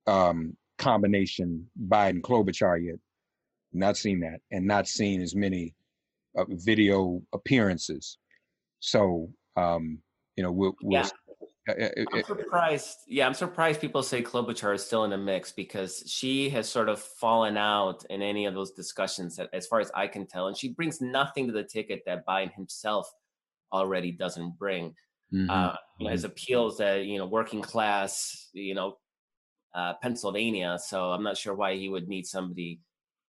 um, 0.08 0.56
combination 0.78 1.70
Biden 1.88 2.22
Klobuchar 2.22 2.84
yet. 2.84 3.00
Not 3.74 3.98
seen 3.98 4.22
that, 4.22 4.40
and 4.52 4.66
not 4.66 4.88
seen 4.88 5.22
as 5.22 5.36
many 5.36 5.76
uh, 6.38 6.46
video 6.50 7.22
appearances. 7.34 8.18
So 8.80 9.30
um, 9.56 10.00
you 10.36 10.44
know, 10.44 10.52
we'll, 10.52 10.76
we'll 10.82 11.04
yeah. 11.04 11.10
I'm 12.14 12.24
surprised. 12.24 12.98
Yeah, 13.08 13.26
I'm 13.26 13.34
surprised 13.34 13.82
people 13.82 14.04
say 14.04 14.22
Klobuchar 14.22 14.76
is 14.76 14.86
still 14.86 15.04
in 15.04 15.10
the 15.10 15.18
mix 15.18 15.52
because 15.52 16.04
she 16.06 16.50
has 16.50 16.70
sort 16.70 16.90
of 16.90 17.02
fallen 17.02 17.58
out 17.58 18.06
in 18.12 18.22
any 18.22 18.46
of 18.46 18.54
those 18.54 18.72
discussions, 18.72 19.40
as 19.52 19.66
far 19.66 19.80
as 19.80 19.92
I 19.96 20.06
can 20.08 20.28
tell, 20.28 20.48
and 20.48 20.56
she 20.56 20.70
brings 20.70 21.02
nothing 21.02 21.48
to 21.48 21.54
the 21.54 21.64
ticket 21.64 22.04
that 22.06 22.26
Biden 22.28 22.54
himself 22.54 23.12
already 23.74 24.12
doesn't 24.12 24.60
bring. 24.60 24.94
Mm-hmm. 25.34 25.50
Uh, 25.50 25.74
you 26.00 26.06
know, 26.06 26.12
his 26.12 26.22
mm-hmm. 26.22 26.32
appeals 26.32 26.78
that 26.78 27.06
you 27.06 27.18
know 27.18 27.26
working 27.26 27.64
class, 27.64 28.50
you 28.54 28.76
know, 28.76 28.98
uh, 29.75 29.94
Pennsylvania. 30.01 30.79
So 30.82 31.12
I'm 31.12 31.24
not 31.24 31.38
sure 31.38 31.53
why 31.53 31.75
he 31.75 31.89
would 31.89 32.08
need 32.08 32.25
somebody 32.25 32.79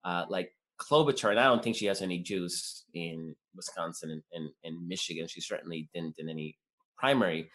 uh, 0.03 0.25
like 0.29 0.51
Klobuchar. 0.79 1.31
And 1.31 1.39
I 1.39 1.45
don't 1.45 1.63
think 1.63 1.75
she 1.75 1.85
has 1.85 2.01
any 2.01 2.19
juice 2.19 2.83
in 2.93 3.35
Wisconsin 3.55 4.11
and, 4.11 4.23
and, 4.33 4.49
and 4.63 4.87
Michigan. 4.87 5.27
She 5.27 5.41
certainly 5.41 5.89
didn't 5.93 6.19
in 6.19 6.29
any 6.29 6.57
primary 6.97 7.49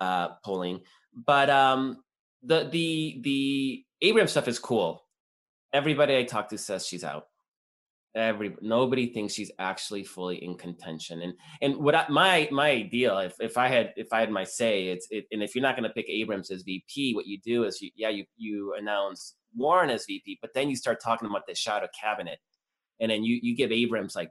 uh, 0.00 0.28
polling. 0.44 0.80
But 1.14 1.48
um, 1.48 2.02
the 2.42 2.68
the 2.70 3.20
the 3.22 3.84
Abrams 4.02 4.32
stuff 4.32 4.48
is 4.48 4.58
cool. 4.58 5.04
Everybody 5.72 6.16
I 6.16 6.24
talk 6.24 6.48
to 6.50 6.58
says 6.58 6.86
she's 6.86 7.04
out. 7.04 7.26
Every 8.16 8.56
nobody 8.62 9.12
thinks 9.12 9.34
she's 9.34 9.50
actually 9.58 10.02
fully 10.02 10.42
in 10.42 10.56
contention. 10.56 11.22
And 11.22 11.34
and 11.60 11.76
what 11.76 11.94
I, 11.94 12.06
my 12.08 12.48
my 12.50 12.70
ideal, 12.70 13.18
if 13.18 13.34
if 13.40 13.58
I 13.58 13.68
had 13.68 13.92
if 13.96 14.08
I 14.12 14.20
had 14.20 14.30
my 14.30 14.44
say, 14.44 14.88
it's 14.88 15.06
it, 15.10 15.26
and 15.30 15.42
if 15.42 15.54
you're 15.54 15.62
not 15.62 15.76
going 15.76 15.88
to 15.88 15.94
pick 15.94 16.06
Abrams 16.08 16.50
as 16.50 16.62
VP, 16.62 17.14
what 17.14 17.26
you 17.26 17.38
do 17.44 17.64
is 17.64 17.80
you 17.82 17.90
yeah 17.94 18.08
you 18.08 18.24
you 18.36 18.74
announce 18.78 19.34
Warren 19.54 19.90
as 19.90 20.06
VP, 20.06 20.38
but 20.40 20.54
then 20.54 20.70
you 20.70 20.76
start 20.76 20.98
talking 21.02 21.28
about 21.28 21.46
the 21.46 21.54
shadow 21.54 21.88
cabinet, 21.98 22.38
and 23.00 23.10
then 23.10 23.22
you 23.22 23.38
you 23.42 23.54
give 23.54 23.70
Abrams 23.70 24.16
like 24.16 24.30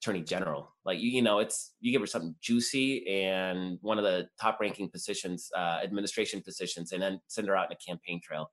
attorney 0.00 0.22
general. 0.22 0.74
Like 0.84 1.00
you, 1.00 1.10
you 1.10 1.22
know, 1.22 1.38
it's 1.38 1.74
you 1.80 1.92
give 1.92 2.00
her 2.00 2.06
something 2.06 2.34
juicy 2.40 3.06
and 3.08 3.78
one 3.82 3.98
of 3.98 4.04
the 4.04 4.28
top 4.40 4.58
ranking 4.60 4.88
positions, 4.88 5.50
uh, 5.56 5.80
administration 5.82 6.42
positions, 6.42 6.92
and 6.92 7.02
then 7.02 7.20
send 7.28 7.48
her 7.48 7.56
out 7.56 7.70
in 7.70 7.76
a 7.76 7.86
campaign 7.86 8.20
trail. 8.22 8.50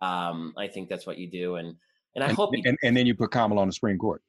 Um, 0.00 0.52
I 0.58 0.68
think 0.68 0.88
that's 0.88 1.06
what 1.06 1.18
you 1.18 1.30
do, 1.30 1.56
and 1.56 1.76
and 2.14 2.24
I 2.24 2.28
and, 2.28 2.36
hope 2.36 2.54
and, 2.64 2.78
and 2.82 2.96
then 2.96 3.06
you 3.06 3.14
put 3.14 3.30
Kamala 3.30 3.60
on 3.60 3.68
the 3.68 3.72
Supreme 3.72 3.98
Court. 3.98 4.22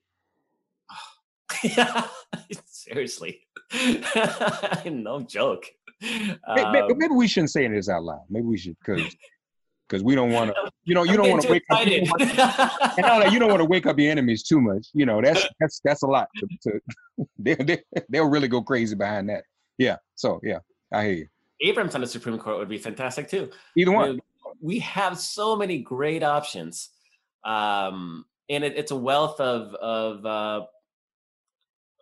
yeah, 1.63 2.07
seriously, 2.65 3.41
no 4.85 5.21
joke. 5.21 5.65
Um, 6.03 6.71
maybe, 6.71 6.93
maybe, 6.95 7.13
we 7.13 7.27
shouldn't 7.27 7.51
say 7.51 7.67
this 7.67 7.89
out 7.89 8.03
loud. 8.03 8.23
Maybe 8.29 8.45
we 8.45 8.57
should 8.57 8.75
because 8.79 9.15
because 9.87 10.03
we 10.03 10.15
don't 10.15 10.31
want 10.31 10.51
to. 10.53 10.71
You 10.87 10.93
know, 10.93 11.03
you 11.03 11.17
don't 11.17 11.31
want 11.31 11.41
to 11.41 11.49
wake 11.49 11.63
excited. 11.67 12.07
up. 12.11 12.97
and 12.99 13.07
all 13.07 13.27
you 13.27 13.39
don't 13.39 13.49
want 13.49 13.59
to 13.59 13.65
wake 13.65 13.87
up 13.87 13.97
your 13.97 14.11
enemies 14.11 14.43
too 14.43 14.61
much. 14.61 14.89
You 14.93 15.07
know, 15.07 15.19
that's 15.19 15.47
that's 15.59 15.81
that's 15.83 16.03
a 16.03 16.05
lot. 16.05 16.27
To, 16.35 16.47
to 17.17 17.27
they, 17.39 17.55
they 17.55 17.83
they'll 18.07 18.29
really 18.29 18.47
go 18.47 18.61
crazy 18.61 18.93
behind 18.93 19.29
that. 19.29 19.45
Yeah. 19.79 19.95
So 20.13 20.39
yeah, 20.43 20.59
I 20.93 21.05
hear 21.05 21.13
you. 21.13 21.27
Abrams 21.61 21.95
on 21.95 22.01
the 22.01 22.07
Supreme 22.07 22.37
Court 22.37 22.59
would 22.59 22.69
be 22.69 22.77
fantastic 22.77 23.27
too. 23.27 23.49
Either 23.75 23.91
one. 23.91 24.19
We 24.61 24.77
have 24.79 25.17
so 25.17 25.55
many 25.55 25.79
great 25.79 26.21
options, 26.21 26.89
um, 27.45 28.25
and 28.49 28.63
it, 28.63 28.73
it's 28.75 28.91
a 28.91 28.95
wealth 28.95 29.39
of 29.39 29.73
of 29.75 30.25
uh, 30.25 30.65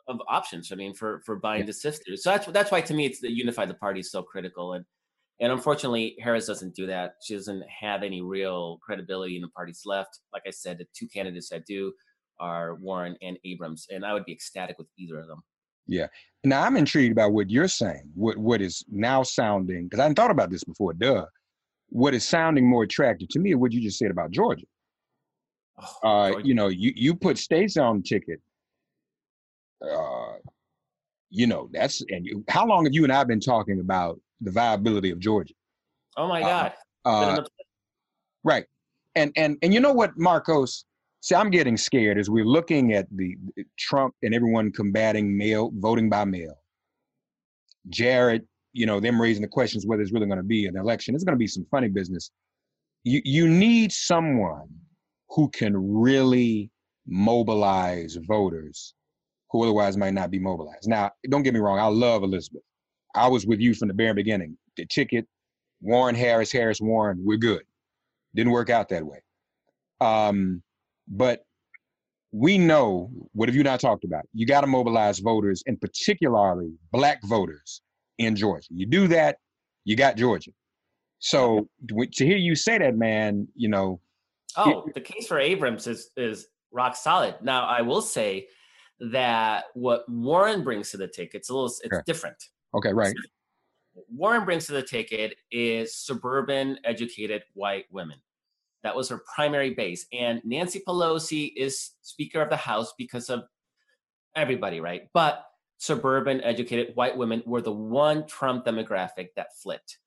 of 0.07 0.19
options. 0.27 0.71
I 0.71 0.75
mean, 0.75 0.93
for 0.93 1.21
for 1.25 1.35
buying 1.37 1.65
yeah. 1.65 1.73
sift 1.73 2.05
through. 2.05 2.17
So 2.17 2.31
that's 2.31 2.47
that's 2.47 2.71
why 2.71 2.81
to 2.81 2.93
me, 2.93 3.05
it's 3.05 3.21
the 3.21 3.31
unify 3.31 3.65
the 3.65 3.73
party 3.75 3.99
is 3.99 4.11
so 4.11 4.23
critical. 4.23 4.73
And 4.73 4.85
and 5.39 5.51
unfortunately, 5.51 6.15
Harris 6.21 6.47
doesn't 6.47 6.75
do 6.75 6.87
that. 6.87 7.15
She 7.23 7.35
doesn't 7.35 7.63
have 7.67 8.03
any 8.03 8.21
real 8.21 8.79
credibility 8.81 9.35
in 9.35 9.41
the 9.41 9.49
parties 9.49 9.81
left. 9.85 10.19
Like 10.31 10.43
I 10.47 10.51
said, 10.51 10.77
the 10.77 10.85
two 10.95 11.07
candidates 11.07 11.49
that 11.49 11.65
do 11.65 11.93
are 12.39 12.75
Warren 12.75 13.15
and 13.21 13.37
Abrams, 13.45 13.87
and 13.89 14.05
I 14.05 14.13
would 14.13 14.25
be 14.25 14.31
ecstatic 14.31 14.77
with 14.77 14.87
either 14.97 15.19
of 15.19 15.27
them. 15.27 15.43
Yeah. 15.87 16.07
Now 16.43 16.63
I'm 16.63 16.77
intrigued 16.77 17.11
about 17.11 17.33
what 17.33 17.49
you're 17.49 17.67
saying. 17.67 18.09
What 18.15 18.37
what 18.37 18.61
is 18.61 18.83
now 18.89 19.23
sounding 19.23 19.85
because 19.85 19.99
I 19.99 20.03
hadn't 20.03 20.15
thought 20.15 20.31
about 20.31 20.49
this 20.49 20.63
before. 20.63 20.93
Duh. 20.93 21.25
What 21.89 22.15
is 22.15 22.27
sounding 22.27 22.67
more 22.67 22.83
attractive 22.83 23.29
to 23.29 23.39
me? 23.39 23.53
What 23.53 23.71
you 23.71 23.81
just 23.81 23.99
said 23.99 24.09
about 24.09 24.31
Georgia. 24.31 24.65
Oh, 26.03 26.09
uh, 26.09 26.37
You 26.43 26.53
know, 26.53 26.67
you 26.67 26.93
you 26.95 27.15
put 27.15 27.37
states 27.37 27.77
on 27.77 27.97
the 27.97 28.03
ticket. 28.03 28.39
Uh, 29.81 30.37
you 31.29 31.47
know 31.47 31.67
that's 31.73 32.01
and 32.09 32.25
you, 32.25 32.43
how 32.47 32.65
long 32.65 32.85
have 32.85 32.93
you 32.93 33.03
and 33.03 33.11
I 33.11 33.23
been 33.23 33.39
talking 33.39 33.79
about 33.79 34.19
the 34.43 34.51
viability 34.51 35.09
of 35.09 35.19
Georgia. 35.19 35.53
Oh 36.17 36.27
my 36.27 36.41
uh, 36.41 36.47
God. 36.47 36.73
Uh, 37.05 37.43
right. 38.43 38.65
And 39.15 39.31
and 39.35 39.57
and 39.61 39.73
you 39.73 39.79
know 39.79 39.93
what, 39.93 40.17
Markos? 40.17 40.83
See, 41.21 41.35
I'm 41.35 41.49
getting 41.49 41.77
scared 41.77 42.17
as 42.17 42.29
we're 42.29 42.45
looking 42.45 42.93
at 42.93 43.07
the 43.11 43.35
Trump 43.79 44.13
and 44.23 44.35
everyone 44.35 44.71
combating 44.71 45.37
mail 45.37 45.71
voting 45.75 46.09
by 46.09 46.25
mail. 46.25 46.55
Jared, 47.89 48.45
you 48.73 48.85
know, 48.85 48.99
them 48.99 49.21
raising 49.21 49.41
the 49.41 49.47
questions 49.47 49.85
whether 49.85 50.01
it's 50.01 50.11
really 50.11 50.25
going 50.27 50.37
to 50.37 50.43
be 50.43 50.65
an 50.67 50.77
election. 50.77 51.15
It's 51.15 51.23
going 51.23 51.35
to 51.35 51.39
be 51.39 51.47
some 51.47 51.65
funny 51.71 51.87
business. 51.87 52.31
You 53.03 53.21
you 53.23 53.47
need 53.47 53.91
someone 53.91 54.67
who 55.33 55.49
can 55.49 55.75
really 55.75 56.69
mobilize 57.07 58.17
voters 58.27 58.93
who 59.51 59.63
otherwise 59.63 59.97
might 59.97 60.13
not 60.13 60.31
be 60.31 60.39
mobilized. 60.39 60.87
Now, 60.87 61.11
don't 61.29 61.43
get 61.43 61.53
me 61.53 61.59
wrong, 61.59 61.79
I 61.79 61.85
love 61.85 62.23
Elizabeth. 62.23 62.63
I 63.15 63.27
was 63.27 63.45
with 63.45 63.59
you 63.59 63.73
from 63.73 63.87
the 63.87 63.93
very 63.93 64.13
beginning. 64.13 64.57
The 64.77 64.85
ticket, 64.87 65.27
Warren 65.81 66.15
Harris, 66.15 66.51
Harris 66.51 66.81
Warren, 66.81 67.19
we're 67.23 67.37
good. 67.37 67.63
Didn't 68.33 68.51
work 68.51 68.71
out 68.71 68.89
that 68.89 69.05
way. 69.05 69.19
Um, 70.01 70.63
but 71.07 71.45
we 72.31 72.57
know 72.57 73.11
what 73.33 73.47
have 73.47 73.55
you 73.55 73.61
not 73.61 73.79
talked 73.79 74.05
about? 74.05 74.23
You 74.33 74.47
got 74.47 74.61
to 74.61 74.67
mobilize 74.67 75.19
voters, 75.19 75.63
and 75.67 75.79
particularly 75.79 76.71
black 76.91 77.23
voters 77.23 77.81
in 78.17 78.35
Georgia. 78.35 78.67
You 78.71 78.87
do 78.87 79.07
that, 79.09 79.37
you 79.85 79.95
got 79.95 80.17
Georgia. 80.17 80.51
So 81.19 81.67
to 81.87 82.25
hear 82.25 82.37
you 82.37 82.55
say 82.55 82.79
that, 82.79 82.95
man, 82.95 83.47
you 83.55 83.69
know. 83.69 83.99
Oh, 84.57 84.87
the 84.93 85.01
case 85.01 85.27
for 85.27 85.39
Abrams 85.39 85.87
is 85.87 86.09
is 86.17 86.47
rock 86.71 86.95
solid. 86.95 87.35
Now, 87.41 87.65
I 87.65 87.81
will 87.81 88.01
say 88.01 88.47
that 89.11 89.65
what 89.73 90.07
Warren 90.09 90.63
brings 90.63 90.91
to 90.91 90.97
the 90.97 91.07
ticket, 91.07 91.35
it's 91.35 91.49
a 91.49 91.53
little, 91.53 91.67
it's 91.67 91.79
sure. 91.89 92.03
different. 92.05 92.49
Okay, 92.73 92.93
right. 92.93 93.13
Warren 94.11 94.45
brings 94.45 94.65
to 94.67 94.73
the 94.73 94.81
ticket 94.81 95.35
is 95.51 95.95
suburban 95.95 96.79
educated 96.83 97.43
white 97.53 97.85
women. 97.91 98.17
That 98.81 98.95
was 98.95 99.09
her 99.09 99.23
primary 99.33 99.73
base. 99.73 100.05
And 100.11 100.41
Nancy 100.43 100.81
Pelosi 100.85 101.53
is 101.55 101.91
Speaker 102.01 102.41
of 102.41 102.49
the 102.49 102.57
House 102.57 102.93
because 102.97 103.29
of 103.29 103.43
everybody, 104.35 104.81
right? 104.81 105.09
But 105.13 105.45
suburban 105.77 106.41
educated 106.41 106.95
white 106.95 107.15
women 107.15 107.43
were 107.45 107.61
the 107.61 107.71
one 107.71 108.25
Trump 108.25 108.65
demographic 108.65 109.29
that 109.35 109.55
flipped. 109.61 109.99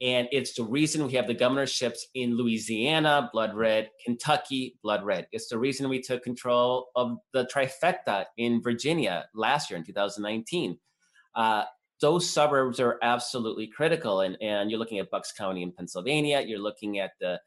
And 0.00 0.28
it's 0.30 0.54
the 0.54 0.62
reason 0.62 1.06
we 1.06 1.14
have 1.14 1.26
the 1.26 1.34
governorships 1.34 2.06
in 2.14 2.36
Louisiana, 2.36 3.28
blood 3.32 3.54
red, 3.54 3.90
Kentucky, 4.04 4.78
blood 4.82 5.04
red. 5.04 5.26
It's 5.32 5.48
the 5.48 5.58
reason 5.58 5.88
we 5.88 6.00
took 6.00 6.22
control 6.22 6.88
of 6.94 7.18
the 7.32 7.48
trifecta 7.52 8.26
in 8.36 8.62
Virginia 8.62 9.26
last 9.34 9.70
year 9.70 9.78
in 9.78 9.84
2019. 9.84 10.78
Uh, 11.34 11.64
those 12.00 12.30
suburbs 12.30 12.78
are 12.78 12.98
absolutely 13.02 13.66
critical. 13.66 14.20
And, 14.20 14.36
and 14.40 14.70
you're 14.70 14.78
looking 14.78 15.00
at 15.00 15.10
Bucks 15.10 15.32
County 15.32 15.62
in 15.62 15.72
Pennsylvania, 15.72 16.44
you're 16.46 16.60
looking 16.60 17.00
at 17.00 17.12
the, 17.20 17.40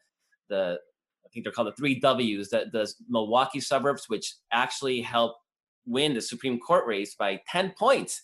the 0.50 0.78
I 1.24 1.28
think 1.32 1.46
they're 1.46 1.52
called 1.52 1.68
the 1.68 1.76
three 1.76 1.98
W's, 2.00 2.50
the, 2.50 2.66
the 2.70 2.92
Milwaukee 3.08 3.60
suburbs, 3.60 4.04
which 4.08 4.34
actually 4.52 5.00
help 5.00 5.36
win 5.86 6.12
the 6.12 6.20
Supreme 6.20 6.58
Court 6.58 6.86
race 6.86 7.14
by 7.14 7.40
10 7.48 7.74
points 7.78 8.20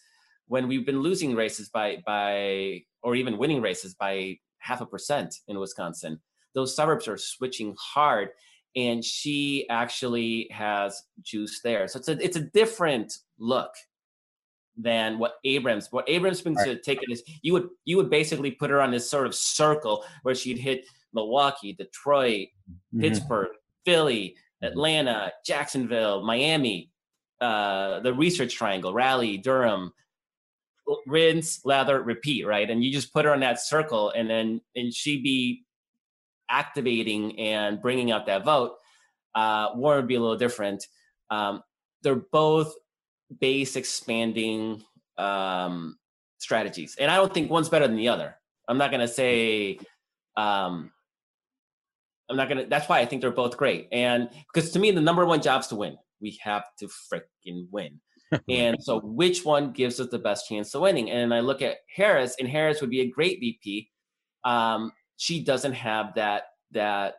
when 0.49 0.68
we've 0.68 0.85
been 0.85 1.00
losing 1.00 1.35
races 1.35 1.68
by 1.68 2.02
by 2.04 2.82
or 3.02 3.14
even 3.14 3.38
winning 3.38 3.62
races 3.62 3.95
by 3.95 4.38
half 4.59 4.81
a 4.81 4.87
percent 4.87 5.35
in 5.49 5.59
Wisconsin. 5.59 6.21
Those 6.55 6.75
suburbs 6.75 7.09
are 7.09 7.17
switching 7.17 7.75
hard, 7.78 8.31
and 8.76 9.05
she 9.05 9.67
actually 9.69 10.49
has 10.50 11.02
juice 11.23 11.61
there. 11.62 11.88
So 11.88 11.99
it's 11.99 12.09
a 12.09 12.25
it's 12.25 12.37
a 12.37 12.43
different 12.43 13.12
look 13.38 13.73
than 14.76 15.19
what 15.19 15.35
Abrams. 15.45 15.88
What 15.90 16.09
Abrams 16.09 16.40
brings 16.40 16.59
right. 16.59 16.76
to 16.76 16.81
take 16.81 17.02
it 17.02 17.11
is 17.11 17.23
you 17.43 17.52
would 17.52 17.69
you 17.85 17.97
would 17.97 18.11
basically 18.11 18.52
put 18.52 18.71
her 18.71 18.81
on 18.81 18.90
this 18.90 19.11
sort 19.11 19.26
of 19.26 19.35
circle 19.35 20.05
where 20.23 20.35
she'd 20.35 20.59
hit 20.59 20.87
Milwaukee, 21.12 21.73
Detroit, 21.73 22.49
mm-hmm. 22.71 23.00
Pittsburgh, 23.00 23.49
Philly, 23.85 24.37
Atlanta, 24.62 25.33
Jacksonville, 25.45 26.25
Miami, 26.25 26.90
uh, 27.40 28.00
the 28.00 28.14
Research 28.14 28.55
Triangle, 28.55 28.93
Raleigh, 28.93 29.38
Durham, 29.38 29.93
rinse, 31.07 31.64
lather, 31.64 32.02
repeat, 32.02 32.47
right? 32.47 32.68
And 32.68 32.83
you 32.83 32.92
just 32.92 33.12
put 33.12 33.25
her 33.25 33.33
on 33.33 33.40
that 33.40 33.61
circle, 33.61 34.11
and 34.11 34.28
then 34.28 34.61
and 34.75 34.92
she 34.92 35.21
be 35.21 35.64
activating 36.50 37.38
and 37.38 37.80
bringing 37.80 38.11
out 38.11 38.26
that 38.26 38.45
vote. 38.45 38.76
Uh, 39.35 39.71
Warren 39.75 40.00
would 40.00 40.09
be 40.09 40.14
a 40.14 40.21
little 40.21 40.37
different. 40.37 40.87
Um, 41.30 41.62
they're 42.02 42.23
both 42.33 42.75
base 43.40 43.76
expanding 43.76 44.83
um, 45.18 45.99
strategies, 46.38 46.97
and 46.99 47.11
I 47.11 47.16
don't 47.16 47.33
think 47.33 47.50
one's 47.50 47.68
better 47.68 47.87
than 47.87 47.97
the 47.97 48.09
other. 48.09 48.37
I'm 48.66 48.78
not 48.78 48.90
to 48.90 49.09
say. 49.09 49.78
Um, 50.37 50.92
I'm 52.30 52.37
not 52.37 52.49
gonna. 52.49 52.66
That's 52.66 52.88
why 52.88 53.00
I 53.00 53.07
think 53.07 53.23
they're 53.23 53.30
both 53.30 53.57
great, 53.57 53.88
and 53.92 54.28
because 54.52 54.71
to 54.73 54.78
me, 54.78 54.90
the 54.90 55.00
number 55.00 55.25
one 55.25 55.42
job's 55.42 55.68
to 55.68 55.76
win. 55.76 55.97
We 56.21 56.38
have 56.42 56.64
to 56.80 56.88
freaking 57.12 57.68
win 57.71 58.00
and 58.49 58.76
so 58.82 59.00
which 59.00 59.44
one 59.44 59.73
gives 59.73 60.00
us 60.00 60.08
the 60.11 60.18
best 60.18 60.49
chance 60.49 60.75
of 60.75 60.82
winning? 60.82 61.11
And 61.11 61.32
I 61.32 61.40
look 61.40 61.62
at 61.62 61.78
Harris, 61.94 62.37
and 62.38 62.49
Harris 62.49 62.80
would 62.80 62.90
be 62.90 63.00
a 63.00 63.11
great 63.11 63.40
VP. 63.40 63.90
Um, 64.44 64.92
she 65.16 65.42
doesn't 65.42 65.73
have 65.73 66.14
that 66.14 66.44
that 66.73 67.16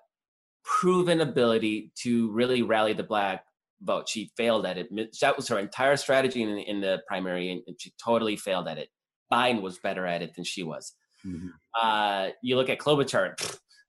proven 0.63 1.21
ability 1.21 1.91
to 2.03 2.31
really 2.31 2.61
rally 2.61 2.93
the 2.93 3.03
black 3.03 3.43
vote. 3.81 4.07
She 4.07 4.31
failed 4.37 4.65
at 4.65 4.77
it. 4.77 4.89
That 5.21 5.35
was 5.35 5.47
her 5.47 5.59
entire 5.59 5.97
strategy 5.97 6.43
in, 6.43 6.57
in 6.57 6.81
the 6.81 7.01
primary, 7.07 7.51
and, 7.51 7.61
she 7.79 7.91
totally 8.03 8.35
failed 8.35 8.67
at 8.67 8.77
it. 8.77 8.89
Biden 9.31 9.61
was 9.61 9.79
better 9.79 10.05
at 10.05 10.21
it 10.21 10.35
than 10.35 10.43
she 10.43 10.63
was. 10.63 10.93
Mm-hmm. 11.25 11.49
Uh, 11.81 12.29
you 12.41 12.55
look 12.55 12.69
at 12.69 12.79
Klobuchar. 12.79 13.33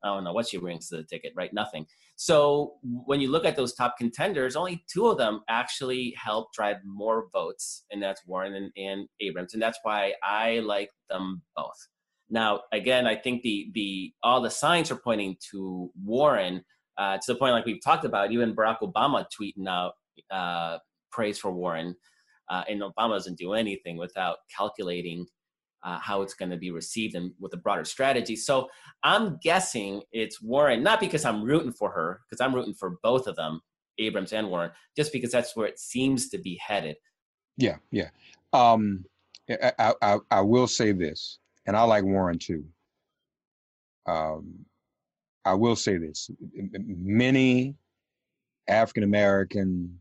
I 0.02 0.08
don't 0.08 0.24
know 0.24 0.32
what 0.32 0.48
she 0.48 0.58
brings 0.58 0.88
to 0.88 0.96
the 0.96 1.04
ticket, 1.04 1.32
right? 1.36 1.52
Nothing. 1.52 1.86
So 2.20 2.74
when 2.82 3.22
you 3.22 3.30
look 3.30 3.46
at 3.46 3.56
those 3.56 3.72
top 3.72 3.96
contenders, 3.96 4.54
only 4.54 4.84
two 4.92 5.06
of 5.06 5.16
them 5.16 5.40
actually 5.48 6.14
help 6.22 6.52
drive 6.52 6.76
more 6.84 7.28
votes, 7.32 7.86
and 7.90 8.02
that's 8.02 8.20
Warren 8.26 8.52
and, 8.52 8.70
and 8.76 9.08
Abrams, 9.22 9.54
and 9.54 9.62
that's 9.62 9.78
why 9.84 10.12
I 10.22 10.58
like 10.58 10.90
them 11.08 11.40
both. 11.56 11.88
Now, 12.28 12.60
again, 12.72 13.06
I 13.06 13.16
think 13.16 13.40
the 13.40 13.70
the 13.72 14.12
all 14.22 14.42
the 14.42 14.50
signs 14.50 14.90
are 14.90 14.96
pointing 14.96 15.38
to 15.50 15.90
Warren 16.04 16.62
uh, 16.98 17.16
to 17.16 17.32
the 17.32 17.36
point 17.36 17.54
like 17.54 17.64
we've 17.64 17.82
talked 17.82 18.04
about. 18.04 18.32
Even 18.32 18.54
Barack 18.54 18.80
Obama 18.82 19.24
tweeting 19.34 19.66
out 19.66 19.94
uh, 20.30 20.76
praise 21.10 21.38
for 21.38 21.50
Warren, 21.50 21.96
uh, 22.50 22.64
and 22.68 22.82
Obama 22.82 23.14
doesn't 23.14 23.38
do 23.38 23.54
anything 23.54 23.96
without 23.96 24.36
calculating 24.54 25.24
uh, 25.82 25.98
how 25.98 26.22
it's 26.22 26.34
going 26.34 26.50
to 26.50 26.56
be 26.56 26.70
received 26.70 27.14
and 27.14 27.32
with 27.38 27.52
a 27.54 27.56
broader 27.56 27.84
strategy. 27.84 28.36
So 28.36 28.68
I'm 29.02 29.38
guessing 29.42 30.02
it's 30.12 30.42
Warren, 30.42 30.82
not 30.82 31.00
because 31.00 31.24
I'm 31.24 31.42
rooting 31.42 31.72
for 31.72 31.90
her, 31.90 32.20
because 32.28 32.40
I'm 32.40 32.54
rooting 32.54 32.74
for 32.74 32.98
both 33.02 33.26
of 33.26 33.36
them, 33.36 33.60
Abrams 33.98 34.32
and 34.32 34.48
Warren, 34.48 34.70
just 34.96 35.12
because 35.12 35.32
that's 35.32 35.56
where 35.56 35.66
it 35.66 35.78
seems 35.78 36.28
to 36.30 36.38
be 36.38 36.60
headed. 36.64 36.96
Yeah, 37.56 37.76
yeah. 37.90 38.10
Um, 38.52 39.04
I, 39.78 39.94
I, 40.02 40.18
I 40.30 40.40
will 40.40 40.66
say 40.66 40.92
this, 40.92 41.38
and 41.66 41.76
I 41.76 41.82
like 41.82 42.04
Warren 42.04 42.38
too. 42.38 42.64
Um, 44.06 44.64
I 45.44 45.54
will 45.54 45.76
say 45.76 45.96
this: 45.96 46.30
many 46.54 47.74
African 48.68 49.02
American 49.02 49.98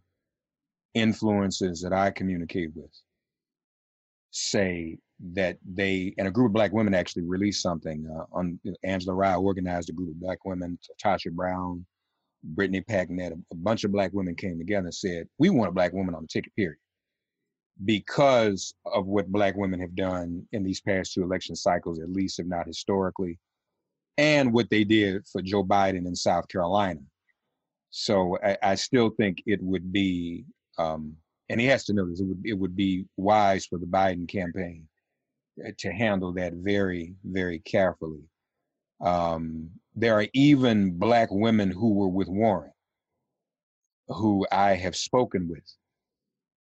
influences 0.94 1.82
that 1.82 1.94
I 1.94 2.12
communicate 2.12 2.72
with 2.76 2.92
say 4.32 4.98
that 5.20 5.58
they 5.66 6.14
and 6.18 6.28
a 6.28 6.32
group 6.32 6.48
of 6.48 6.54
black 6.54 6.72
women 6.72 6.94
actually 6.94 7.24
released 7.24 7.62
something 7.62 8.08
uh, 8.10 8.26
on 8.32 8.60
Angela 8.84 9.14
Rye 9.14 9.36
organized 9.36 9.90
a 9.90 9.94
group 9.94 10.10
of 10.10 10.20
black 10.20 10.46
women, 10.46 10.80
Tasha 11.04 11.32
Brown, 11.32 11.86
Brittany 12.44 12.82
Packnett, 12.82 13.34
a, 13.34 13.38
a 13.52 13.56
bunch 13.56 13.84
of 13.84 13.92
black 13.92 14.14
women 14.14 14.36
came 14.36 14.58
together 14.58 14.86
and 14.86 14.94
said, 14.94 15.28
"We 15.38 15.50
want 15.50 15.70
a 15.70 15.74
black 15.74 15.94
woman 15.94 16.16
on 16.16 16.24
the 16.24 16.28
ticket." 16.28 16.56
Period. 16.56 16.78
Because 17.84 18.74
of 18.86 19.08
what 19.08 19.32
black 19.32 19.56
women 19.56 19.80
have 19.80 19.96
done 19.96 20.46
in 20.52 20.64
these 20.64 20.82
past 20.82 21.14
two 21.14 21.24
election 21.24 21.56
cycles, 21.56 22.00
at 22.00 22.12
least 22.12 22.40
if 22.40 22.46
not 22.46 22.68
historically, 22.68 23.40
and 24.18 24.54
what 24.54 24.70
they 24.70 24.84
did 24.84 25.26
for 25.28 25.42
Joe 25.42 25.64
Biden 25.64 26.06
in 26.06 26.16
South 26.16 26.48
Carolina. 26.50 27.00
So 27.90 28.38
I, 28.44 28.58
I 28.62 28.76
still 28.76 29.10
think 29.12 29.42
it 29.46 29.62
would 29.62 29.92
be 29.92 30.46
um, 30.78 31.16
and 31.50 31.60
he 31.60 31.68
has 31.68 31.84
to 31.86 31.94
know 31.94 32.10
this. 32.10 32.22
It 32.22 32.26
would 32.26 32.42
it 32.46 32.54
would 32.54 32.76
be 32.76 33.06
wise 33.18 33.66
for 33.66 33.80
the 33.80 33.86
Biden 33.86 34.28
campaign 34.28 34.88
to 35.78 35.92
handle 35.92 36.34
that 36.34 36.54
very 36.54 37.16
very 37.24 37.60
carefully. 37.60 38.22
Um, 39.02 39.70
there 39.96 40.16
are 40.16 40.28
even 40.34 40.98
black 40.98 41.30
women 41.32 41.72
who 41.72 41.94
were 41.94 42.08
with 42.08 42.28
Warren, 42.28 42.72
who 44.08 44.46
I 44.52 44.76
have 44.76 44.96
spoken 44.96 45.48
with, 45.50 45.64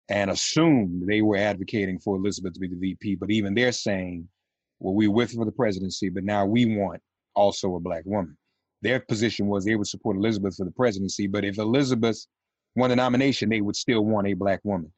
and 0.09 0.31
assumed 0.31 1.09
they 1.09 1.23
were 1.23 1.37
advocating 1.37 1.99
for 1.99 2.17
Elizabeth 2.17 2.55
to 2.55 2.61
be 2.61 2.69
the 2.69 2.77
VP. 2.77 3.17
But 3.17 3.31
even 3.31 3.55
they're 3.55 3.73
saying, 3.73 4.29
"Well, 4.79 4.95
we 4.95 5.09
with 5.09 5.33
for 5.33 5.45
the 5.45 5.53
presidency, 5.53 6.09
but 6.09 6.25
now 6.25 6.47
we 6.47 6.77
want 6.77 7.03
also 7.35 7.75
a 7.75 7.81
black 7.81 8.05
woman." 8.07 8.37
Their 8.83 9.01
position 9.01 9.47
was 9.47 9.65
they 9.65 9.77
would 9.77 9.87
support 9.87 10.17
Elizabeth 10.17 10.57
for 10.57 10.65
the 10.65 10.73
presidency, 10.73 11.29
but 11.29 11.45
if 11.45 11.59
Elizabeth 11.59 12.27
won 12.75 12.91
the 12.91 12.97
nomination, 12.97 13.49
they 13.49 13.61
would 13.61 13.77
still 13.77 14.05
want 14.05 14.27
a 14.27 14.35
black 14.35 14.61
woman. 14.65 14.93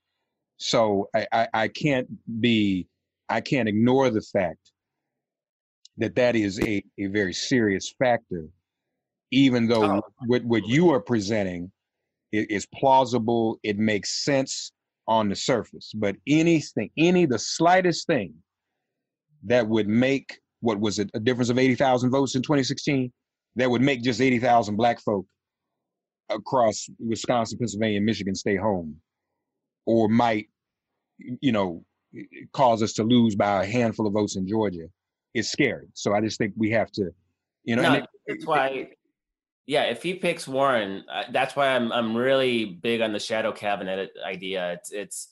So 0.56 1.08
I, 1.14 1.26
I, 1.32 1.48
I 1.52 1.68
can't 1.68 2.08
be, 2.40 2.86
I 3.28 3.40
can't 3.40 3.68
ignore 3.68 4.10
the 4.10 4.20
fact 4.20 4.58
that 5.96 6.14
that 6.16 6.36
is 6.36 6.60
a, 6.60 6.82
a 6.98 7.06
very 7.06 7.32
serious 7.32 7.94
factor, 7.98 8.46
even 9.30 9.66
though 9.66 9.84
oh. 9.84 10.02
what, 10.26 10.44
what 10.44 10.66
you 10.66 10.90
are 10.90 11.00
presenting 11.00 11.70
is, 12.32 12.46
is 12.50 12.66
plausible, 12.74 13.58
it 13.62 13.78
makes 13.78 14.24
sense 14.24 14.72
on 15.06 15.28
the 15.28 15.36
surface. 15.36 15.92
But 15.94 16.16
anything, 16.26 16.90
any, 16.96 17.26
the 17.26 17.38
slightest 17.38 18.06
thing 18.06 18.34
that 19.44 19.68
would 19.68 19.88
make 19.88 20.38
what 20.64 20.80
was 20.80 20.98
it, 20.98 21.10
a 21.14 21.20
difference 21.20 21.50
of 21.50 21.58
80,000 21.58 22.10
votes 22.10 22.34
in 22.34 22.42
2016, 22.42 23.12
that 23.56 23.70
would 23.70 23.82
make 23.82 24.02
just 24.02 24.20
80,000 24.20 24.76
black 24.76 24.98
folk 25.00 25.26
across 26.30 26.88
Wisconsin, 26.98 27.58
Pennsylvania, 27.58 28.00
Michigan 28.00 28.34
stay 28.34 28.56
home, 28.56 28.96
or 29.84 30.08
might, 30.08 30.48
you 31.18 31.52
know, 31.52 31.84
cause 32.52 32.82
us 32.82 32.92
to 32.94 33.04
lose 33.04 33.34
by 33.34 33.62
a 33.62 33.66
handful 33.66 34.06
of 34.06 34.12
votes 34.12 34.36
in 34.36 34.46
Georgia, 34.46 34.86
is 35.34 35.50
scary. 35.50 35.86
So 35.94 36.14
I 36.14 36.20
just 36.20 36.38
think 36.38 36.54
we 36.56 36.70
have 36.70 36.90
to, 36.92 37.10
you 37.64 37.76
know. 37.76 37.82
No, 37.82 37.94
it, 37.94 38.06
that's 38.26 38.46
why. 38.46 38.90
Yeah, 39.66 39.84
if 39.84 40.02
he 40.02 40.14
picks 40.14 40.46
Warren, 40.46 41.04
uh, 41.10 41.24
that's 41.32 41.56
why 41.56 41.68
I'm 41.68 41.90
I'm 41.90 42.14
really 42.16 42.66
big 42.66 43.00
on 43.00 43.12
the 43.12 43.18
shadow 43.18 43.52
cabinet 43.52 44.10
idea. 44.24 44.72
It's 44.74 44.92
it's 44.92 45.28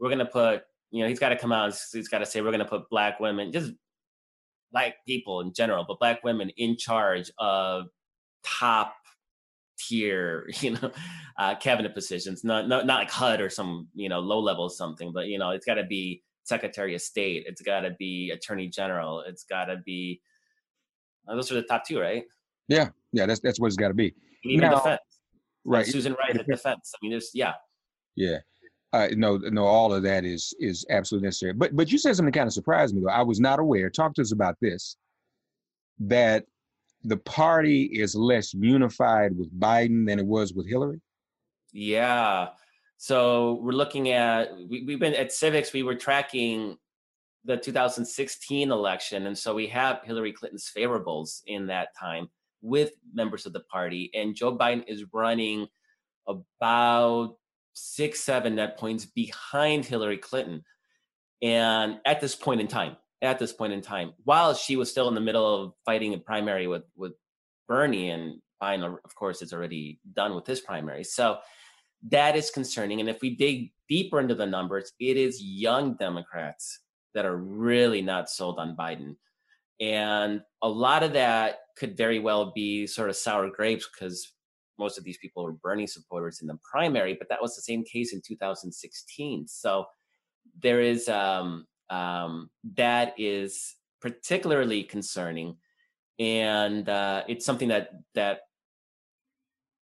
we're 0.00 0.08
gonna 0.08 0.24
put 0.24 0.62
you 0.90 1.02
know 1.02 1.08
he's 1.08 1.18
got 1.18 1.28
to 1.30 1.38
come 1.38 1.52
out. 1.52 1.78
He's 1.92 2.08
got 2.08 2.18
to 2.18 2.26
say 2.26 2.40
we're 2.40 2.52
gonna 2.52 2.64
put 2.64 2.88
black 2.88 3.20
women, 3.20 3.52
just 3.52 3.72
black 4.72 4.94
people 5.06 5.40
in 5.40 5.52
general, 5.52 5.84
but 5.86 5.98
black 5.98 6.24
women 6.24 6.50
in 6.56 6.76
charge 6.76 7.30
of 7.38 7.86
top 8.44 8.94
tier, 9.78 10.48
you 10.60 10.72
know, 10.72 10.90
uh, 11.38 11.54
cabinet 11.56 11.94
positions. 11.94 12.44
Not, 12.44 12.68
not 12.68 12.86
not 12.86 13.00
like 13.00 13.10
HUD 13.10 13.40
or 13.40 13.50
some 13.50 13.88
you 13.94 14.08
know 14.08 14.20
low 14.20 14.40
level 14.40 14.68
something, 14.68 15.12
but 15.12 15.26
you 15.26 15.38
know 15.38 15.50
it's 15.50 15.66
got 15.66 15.74
to 15.74 15.84
be 15.84 16.22
Secretary 16.44 16.94
of 16.94 17.00
State. 17.00 17.44
It's 17.46 17.62
got 17.62 17.80
to 17.80 17.90
be 17.98 18.30
Attorney 18.30 18.68
General. 18.68 19.20
It's 19.20 19.44
got 19.44 19.66
to 19.66 19.78
be. 19.84 20.20
those 21.26 21.50
are 21.50 21.56
the 21.56 21.62
top 21.62 21.84
two, 21.86 22.00
right? 22.00 22.24
Yeah, 22.68 22.88
yeah. 23.12 23.26
That's 23.26 23.40
that's 23.40 23.60
what 23.60 23.68
it's 23.68 23.76
got 23.76 23.88
to 23.88 23.94
be. 23.94 24.14
Even 24.44 24.68
now, 24.68 24.76
defense, 24.76 25.00
right? 25.64 25.86
Susan 25.86 26.14
Rice 26.14 26.38
at 26.38 26.46
defense. 26.46 26.92
I 26.94 26.98
mean, 27.02 27.10
there's 27.12 27.30
yeah. 27.34 27.54
Yeah. 28.16 28.38
Uh, 28.92 29.08
no, 29.16 29.36
no, 29.36 29.64
all 29.64 29.92
of 29.92 30.02
that 30.04 30.24
is 30.24 30.54
is 30.58 30.86
absolutely 30.90 31.26
necessary. 31.26 31.52
But 31.52 31.76
but 31.76 31.92
you 31.92 31.98
said 31.98 32.16
something 32.16 32.32
kind 32.32 32.46
of 32.46 32.52
surprised 32.52 32.94
me 32.94 33.02
though. 33.02 33.10
I 33.10 33.22
was 33.22 33.40
not 33.40 33.58
aware. 33.58 33.90
Talk 33.90 34.14
to 34.14 34.22
us 34.22 34.32
about 34.32 34.56
this. 34.60 34.96
that 35.98 36.44
the 37.02 37.16
party 37.18 37.84
is 37.84 38.14
less 38.14 38.52
unified 38.54 39.36
with 39.36 39.52
Biden 39.58 40.06
than 40.06 40.18
it 40.18 40.26
was 40.26 40.52
with 40.52 40.68
Hillary? 40.68 41.00
Yeah. 41.72 42.48
So 42.96 43.60
we're 43.62 43.72
looking 43.72 44.10
at 44.10 44.56
we, 44.56 44.84
we've 44.84 45.00
been 45.00 45.14
at 45.14 45.28
Civiqs. 45.28 45.72
We 45.72 45.82
were 45.82 45.94
tracking 45.94 46.78
the 47.44 47.56
2016 47.56 48.70
election, 48.70 49.26
and 49.26 49.36
so 49.36 49.54
we 49.54 49.66
have 49.68 50.00
Hillary 50.04 50.32
Clinton's 50.32 50.70
favorables 50.74 51.42
in 51.46 51.66
that 51.66 51.88
time 51.98 52.28
with 52.62 52.92
members 53.12 53.46
of 53.46 53.52
the 53.52 53.60
party, 53.60 54.10
and 54.14 54.34
Joe 54.34 54.56
Biden 54.56 54.84
is 54.88 55.04
running 55.12 55.68
about 56.26 57.36
six, 57.74 58.20
seven 58.20 58.56
net 58.56 58.78
points 58.78 59.04
behind 59.04 59.84
Hillary 59.84 60.18
Clinton. 60.18 60.64
And 61.42 62.00
at 62.06 62.20
this 62.20 62.34
point 62.34 62.60
in 62.60 62.66
time, 62.66 62.96
at 63.22 63.38
this 63.38 63.52
point 63.52 63.72
in 63.72 63.80
time, 63.80 64.12
while 64.24 64.54
she 64.54 64.76
was 64.76 64.90
still 64.90 65.08
in 65.08 65.14
the 65.14 65.20
middle 65.20 65.64
of 65.64 65.72
fighting 65.84 66.14
a 66.14 66.18
primary 66.18 66.66
with 66.66 66.84
with 66.96 67.12
Bernie, 67.68 68.10
and 68.10 68.40
Biden, 68.62 68.96
of 69.04 69.14
course, 69.14 69.42
is 69.42 69.52
already 69.52 70.00
done 70.14 70.34
with 70.34 70.46
his 70.46 70.60
primary. 70.60 71.04
So 71.04 71.38
that 72.08 72.36
is 72.36 72.50
concerning. 72.50 73.00
And 73.00 73.08
if 73.08 73.20
we 73.20 73.34
dig 73.34 73.72
deeper 73.88 74.20
into 74.20 74.34
the 74.34 74.46
numbers, 74.46 74.92
it 75.00 75.16
is 75.16 75.42
young 75.42 75.94
Democrats 75.94 76.80
that 77.14 77.24
are 77.24 77.36
really 77.36 78.02
not 78.02 78.28
sold 78.28 78.58
on 78.58 78.76
Biden. 78.76 79.16
And 79.80 80.42
a 80.62 80.68
lot 80.68 81.02
of 81.02 81.12
that 81.14 81.58
could 81.76 81.96
very 81.96 82.18
well 82.18 82.52
be 82.54 82.86
sort 82.86 83.10
of 83.10 83.16
sour 83.16 83.50
grapes 83.50 83.88
because 83.88 84.32
most 84.78 84.98
of 84.98 85.04
these 85.04 85.18
people 85.18 85.44
were 85.44 85.52
Bernie 85.52 85.86
supporters 85.86 86.40
in 86.40 86.46
the 86.46 86.58
primary, 86.70 87.14
but 87.14 87.28
that 87.28 87.40
was 87.40 87.56
the 87.56 87.62
same 87.62 87.84
case 87.84 88.12
in 88.12 88.20
2016. 88.26 89.48
So 89.48 89.86
there 90.62 90.80
is 90.80 91.08
um, 91.08 91.66
um, 91.90 92.50
that 92.76 93.14
is 93.18 93.74
particularly 94.00 94.82
concerning, 94.82 95.56
and 96.18 96.88
uh, 96.88 97.24
it's 97.28 97.44
something 97.44 97.68
that 97.68 97.90
that 98.14 98.40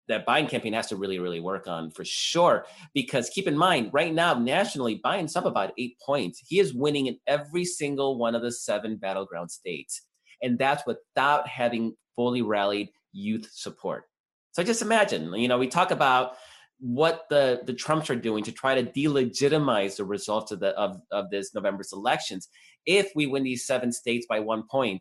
that 0.08 0.26
Biden 0.26 0.48
campaign 0.48 0.72
has 0.72 0.88
to 0.88 0.96
really, 0.96 1.18
really 1.18 1.40
work 1.40 1.66
on 1.66 1.90
for 1.90 2.04
sure. 2.04 2.66
Because 2.94 3.30
keep 3.30 3.46
in 3.46 3.56
mind, 3.56 3.90
right 3.92 4.12
now, 4.12 4.34
nationally, 4.34 5.00
Biden's 5.04 5.36
up 5.36 5.44
about 5.44 5.72
eight 5.78 5.96
points. 6.04 6.42
He 6.46 6.58
is 6.58 6.74
winning 6.74 7.06
in 7.06 7.18
every 7.26 7.64
single 7.64 8.18
one 8.18 8.34
of 8.34 8.42
the 8.42 8.52
seven 8.52 8.96
battleground 8.96 9.50
states. 9.50 10.02
And 10.42 10.58
that's 10.58 10.84
without 10.86 11.46
having 11.46 11.94
fully 12.16 12.42
rallied 12.42 12.88
youth 13.12 13.48
support. 13.52 14.04
So 14.52 14.62
just 14.62 14.82
imagine, 14.82 15.32
you 15.34 15.48
know, 15.48 15.58
we 15.58 15.68
talk 15.68 15.90
about 15.90 16.36
what 16.82 17.26
the, 17.30 17.62
the 17.64 17.72
Trumps 17.72 18.10
are 18.10 18.16
doing 18.16 18.42
to 18.42 18.50
try 18.50 18.74
to 18.74 18.90
delegitimize 18.90 19.96
the 19.96 20.04
results 20.04 20.50
of 20.50 20.58
the 20.58 20.70
of, 20.70 20.96
of 21.12 21.30
this 21.30 21.54
November's 21.54 21.92
elections. 21.92 22.48
If 22.86 23.12
we 23.14 23.26
win 23.26 23.44
these 23.44 23.64
seven 23.64 23.92
states 23.92 24.26
by 24.28 24.40
one 24.40 24.64
point, 24.68 25.00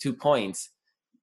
two 0.00 0.12
points, 0.12 0.70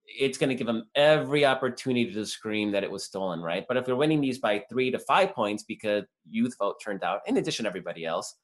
it's 0.05 0.37
going 0.37 0.49
to 0.49 0.55
give 0.55 0.67
them 0.67 0.89
every 0.95 1.45
opportunity 1.45 2.11
to 2.11 2.25
scream 2.25 2.71
that 2.73 2.83
it 2.83 2.91
was 2.91 3.05
stolen, 3.05 3.39
right? 3.39 3.63
But 3.65 3.77
if 3.77 3.85
they're 3.85 3.95
winning 3.95 4.19
these 4.19 4.39
by 4.39 4.61
three 4.69 4.91
to 4.91 4.99
five 4.99 5.33
points 5.33 5.63
because 5.63 6.03
youth 6.29 6.55
vote 6.59 6.75
turned 6.83 7.03
out, 7.03 7.21
in 7.25 7.37
addition 7.37 7.63
to 7.63 7.69
everybody 7.69 8.03
else, 8.03 8.35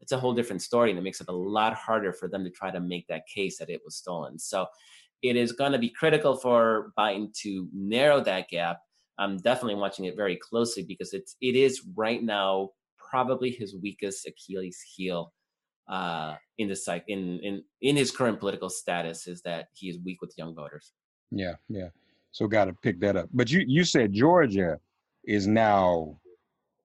it's 0.00 0.12
a 0.12 0.18
whole 0.18 0.34
different 0.34 0.60
story 0.60 0.90
and 0.90 0.98
it 0.98 1.02
makes 1.02 1.22
it 1.22 1.28
a 1.28 1.32
lot 1.32 1.72
harder 1.72 2.12
for 2.12 2.28
them 2.28 2.44
to 2.44 2.50
try 2.50 2.70
to 2.70 2.80
make 2.80 3.06
that 3.08 3.22
case 3.32 3.56
that 3.56 3.70
it 3.70 3.80
was 3.86 3.96
stolen. 3.96 4.38
So 4.38 4.66
it 5.22 5.36
is 5.36 5.52
going 5.52 5.72
to 5.72 5.78
be 5.78 5.88
critical 5.88 6.36
for 6.36 6.92
Biden 6.98 7.32
to 7.40 7.68
narrow 7.72 8.20
that 8.20 8.48
gap. 8.50 8.80
I'm 9.18 9.38
definitely 9.38 9.76
watching 9.76 10.06
it 10.06 10.16
very 10.16 10.36
closely 10.36 10.82
because 10.82 11.12
it's 11.12 11.36
it 11.40 11.56
is 11.56 11.82
right 11.94 12.22
now 12.22 12.70
probably 12.98 13.50
his 13.50 13.76
weakest 13.76 14.26
Achilles 14.26 14.80
heel 14.96 15.32
uh, 15.88 16.34
in 16.58 16.68
the 16.68 16.76
site 16.76 17.04
in 17.08 17.38
in 17.40 17.62
in 17.82 17.96
his 17.96 18.10
current 18.10 18.40
political 18.40 18.70
status 18.70 19.26
is 19.26 19.42
that 19.42 19.68
he 19.72 19.88
is 19.88 19.98
weak 20.04 20.20
with 20.20 20.34
young 20.36 20.54
voters. 20.54 20.92
Yeah, 21.30 21.54
yeah. 21.68 21.88
So 22.32 22.46
got 22.48 22.64
to 22.66 22.72
pick 22.72 23.00
that 23.00 23.16
up. 23.16 23.28
But 23.32 23.50
you 23.50 23.64
you 23.66 23.84
said 23.84 24.12
Georgia 24.12 24.78
is 25.24 25.46
now 25.46 26.18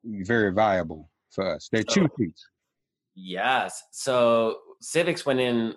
very 0.04 0.52
viable 0.52 1.10
for 1.32 1.56
us. 1.56 1.70
They're 1.72 1.84
two 1.84 2.08
seats. 2.18 2.48
Yes. 3.16 3.84
So 3.92 4.58
Civiqs 4.82 5.26
went 5.26 5.40
in 5.40 5.76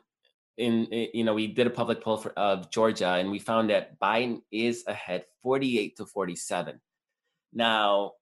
in, 0.58 0.86
you 0.90 1.24
know 1.24 1.34
we 1.34 1.46
did 1.46 1.66
a 1.66 1.70
public 1.70 2.02
poll 2.02 2.18
for, 2.18 2.32
of 2.38 2.70
Georgia 2.70 3.14
and 3.14 3.30
we 3.30 3.38
found 3.38 3.70
that 3.70 3.98
Biden 3.98 4.42
is 4.50 4.84
ahead 4.86 5.24
48 5.42 5.96
to 5.96 6.06
47. 6.06 6.80
Now 7.52 8.12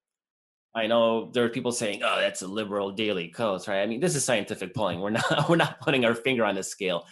I 0.74 0.86
know 0.86 1.30
there 1.32 1.44
are 1.44 1.48
people 1.48 1.72
saying, 1.72 2.02
"Oh, 2.04 2.20
that's 2.20 2.42
a 2.42 2.46
liberal 2.46 2.92
Daily 2.92 3.28
Kos," 3.28 3.66
right? 3.66 3.82
I 3.82 3.86
mean, 3.86 4.00
this 4.00 4.14
is 4.14 4.24
scientific 4.24 4.74
polling. 4.74 5.00
We're 5.00 5.10
not 5.20 5.48
we're 5.48 5.56
not 5.56 5.80
putting 5.80 6.04
our 6.04 6.14
finger 6.14 6.44
on 6.44 6.54
the 6.54 6.62
scale. 6.62 7.06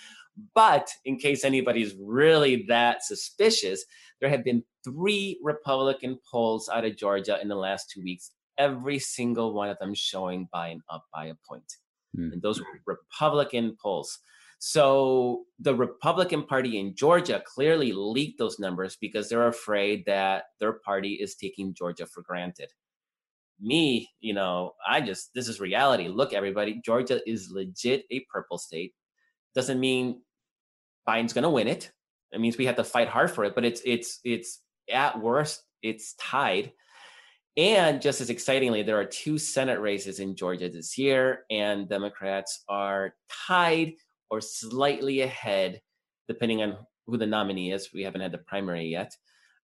But 0.55 0.89
in 1.05 1.19
case 1.19 1.45
anybody's 1.45 1.95
really 2.01 2.65
that 2.69 3.03
suspicious, 3.03 3.85
there 4.21 4.31
have 4.31 4.45
been 4.45 4.63
three 4.85 5.41
Republican 5.43 6.21
polls 6.31 6.69
out 6.73 6.85
of 6.85 6.97
Georgia 6.97 7.41
in 7.43 7.49
the 7.49 7.57
last 7.57 7.91
two 7.91 8.03
weeks. 8.03 8.31
Every 8.57 9.01
single 9.01 9.53
one 9.53 9.69
of 9.69 9.79
them 9.81 9.95
showing 9.95 10.49
Biden 10.55 10.81
up 10.89 11.05
by 11.13 11.27
a 11.27 11.35
point, 11.49 11.73
mm. 12.17 12.33
and 12.33 12.43
those 12.43 12.61
were 12.61 12.67
Republican 12.87 13.77
polls. 13.83 14.21
So 14.59 15.45
the 15.61 15.75
Republican 15.75 16.45
Party 16.45 16.79
in 16.79 16.97
Georgia 16.97 17.43
clearly 17.47 17.93
leaked 17.93 18.39
those 18.39 18.59
numbers 18.59 18.97
because 19.01 19.29
they're 19.29 19.49
afraid 19.49 20.05
that 20.07 20.45
their 20.59 20.75
party 20.85 21.15
is 21.15 21.37
taking 21.37 21.75
Georgia 21.75 22.07
for 22.07 22.23
granted 22.23 22.71
me, 23.61 24.11
you 24.21 24.35
know, 24.35 24.75
I 24.87 25.01
just 25.01 25.35
this 25.35 25.49
is 25.49 25.61
reality. 25.61 26.09
Look, 26.09 26.33
everybody, 26.33 26.81
Georgia 26.85 27.21
is 27.29 27.51
legit 27.51 28.05
a 28.11 28.25
purple 28.31 28.59
state. 28.59 28.95
Doesn't 29.55 29.81
mean 29.81 30.23
Biden's 31.09 31.33
going 31.33 31.43
to 31.45 31.51
win 31.51 31.69
it. 31.69 31.91
It 32.33 32.41
means 32.41 32.59
we 32.59 32.67
have 32.67 32.77
to 32.77 32.85
fight 32.85 33.09
hard 33.09 33.31
for 33.31 33.45
it. 33.45 33.55
But 33.55 33.65
it's 33.65 33.83
it's 33.85 34.21
it's 34.25 34.63
at 34.93 35.21
worst 35.21 35.63
it's 35.83 36.15
tied. 36.15 36.73
And 37.57 38.01
just 38.01 38.21
as 38.21 38.31
excitingly, 38.31 38.85
there 38.85 39.01
are 39.01 39.05
two 39.05 39.37
Senate 39.37 39.81
races 39.81 40.21
in 40.21 40.37
Georgia 40.37 40.69
this 40.69 40.97
year, 40.97 41.41
and 41.51 41.89
Democrats 41.89 42.63
are 42.69 43.15
tied 43.47 43.95
or 44.31 44.41
slightly 44.41 45.23
ahead, 45.23 45.81
depending 46.29 46.63
on 46.63 46.77
who 47.07 47.17
the 47.17 47.27
nominee 47.27 47.73
is. 47.73 47.93
We 47.93 48.03
haven't 48.03 48.21
had 48.21 48.33
the 48.33 48.39
primary 48.39 48.87
yet. 48.87 49.15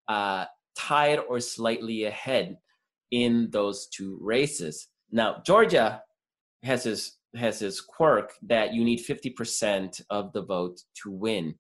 Uh, 0.09 0.47
tied 0.77 1.21
or 1.29 1.41
slightly 1.41 2.05
ahead 2.05 2.59
in 3.11 3.49
those 3.51 3.87
two 3.89 4.19
races. 4.21 4.89
Now, 5.11 5.43
Georgia 5.47 6.03
has 6.63 6.85
his 6.85 7.19
has 7.37 7.59
his 7.59 7.81
quirk 7.81 8.33
that 8.43 8.73
you 8.73 8.85
need 8.85 9.01
50% 9.01 10.01
of 10.11 10.33
the 10.33 10.43
vote 10.43 10.81
to 11.03 11.11
win. 11.11 11.57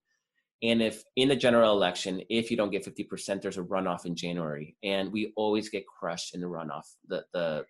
And 0.63 0.81
if 0.81 1.03
in 1.17 1.29
the 1.29 1.37
general 1.37 1.73
election, 1.73 2.23
if 2.31 2.49
you 2.49 2.57
don't 2.57 2.71
get 2.71 2.87
50%, 2.87 3.43
there's 3.43 3.59
a 3.59 3.63
runoff 3.63 4.07
in 4.07 4.15
January. 4.15 4.77
And 4.85 5.13
we 5.13 5.33
always 5.37 5.69
get 5.69 5.85
crushed 5.87 6.35
in 6.35 6.41
the 6.41 6.47
runoff. 6.47 6.85
The 7.09 7.25
the 7.33 7.65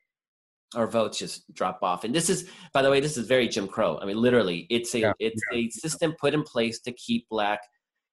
our 0.74 0.86
votes 0.86 1.18
just 1.18 1.52
drop 1.54 1.78
off. 1.82 2.04
And 2.04 2.14
this 2.14 2.28
is, 2.28 2.48
by 2.72 2.82
the 2.82 2.90
way, 2.90 3.00
this 3.00 3.16
is 3.16 3.26
very 3.26 3.48
Jim 3.48 3.68
Crow. 3.68 3.98
I 4.00 4.06
mean, 4.06 4.16
literally, 4.16 4.66
it's 4.70 4.94
a 4.94 5.00
yeah, 5.00 5.12
it's 5.18 5.42
yeah. 5.52 5.58
a 5.58 5.70
system 5.70 6.14
put 6.20 6.34
in 6.34 6.42
place 6.42 6.80
to 6.80 6.92
keep 6.92 7.28
black 7.28 7.60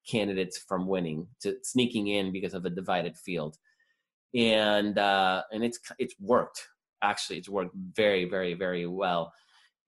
candidates 0.08 0.58
from 0.58 0.86
winning, 0.86 1.26
to 1.42 1.56
sneaking 1.62 2.08
in 2.08 2.32
because 2.32 2.54
of 2.54 2.64
a 2.64 2.70
divided 2.70 3.16
field 3.16 3.56
and 4.34 4.98
uh, 4.98 5.42
and 5.52 5.64
it's 5.64 5.78
it's 5.98 6.14
worked 6.20 6.66
actually 7.02 7.38
it's 7.38 7.48
worked 7.48 7.74
very 7.74 8.24
very 8.24 8.54
very 8.54 8.86
well 8.86 9.32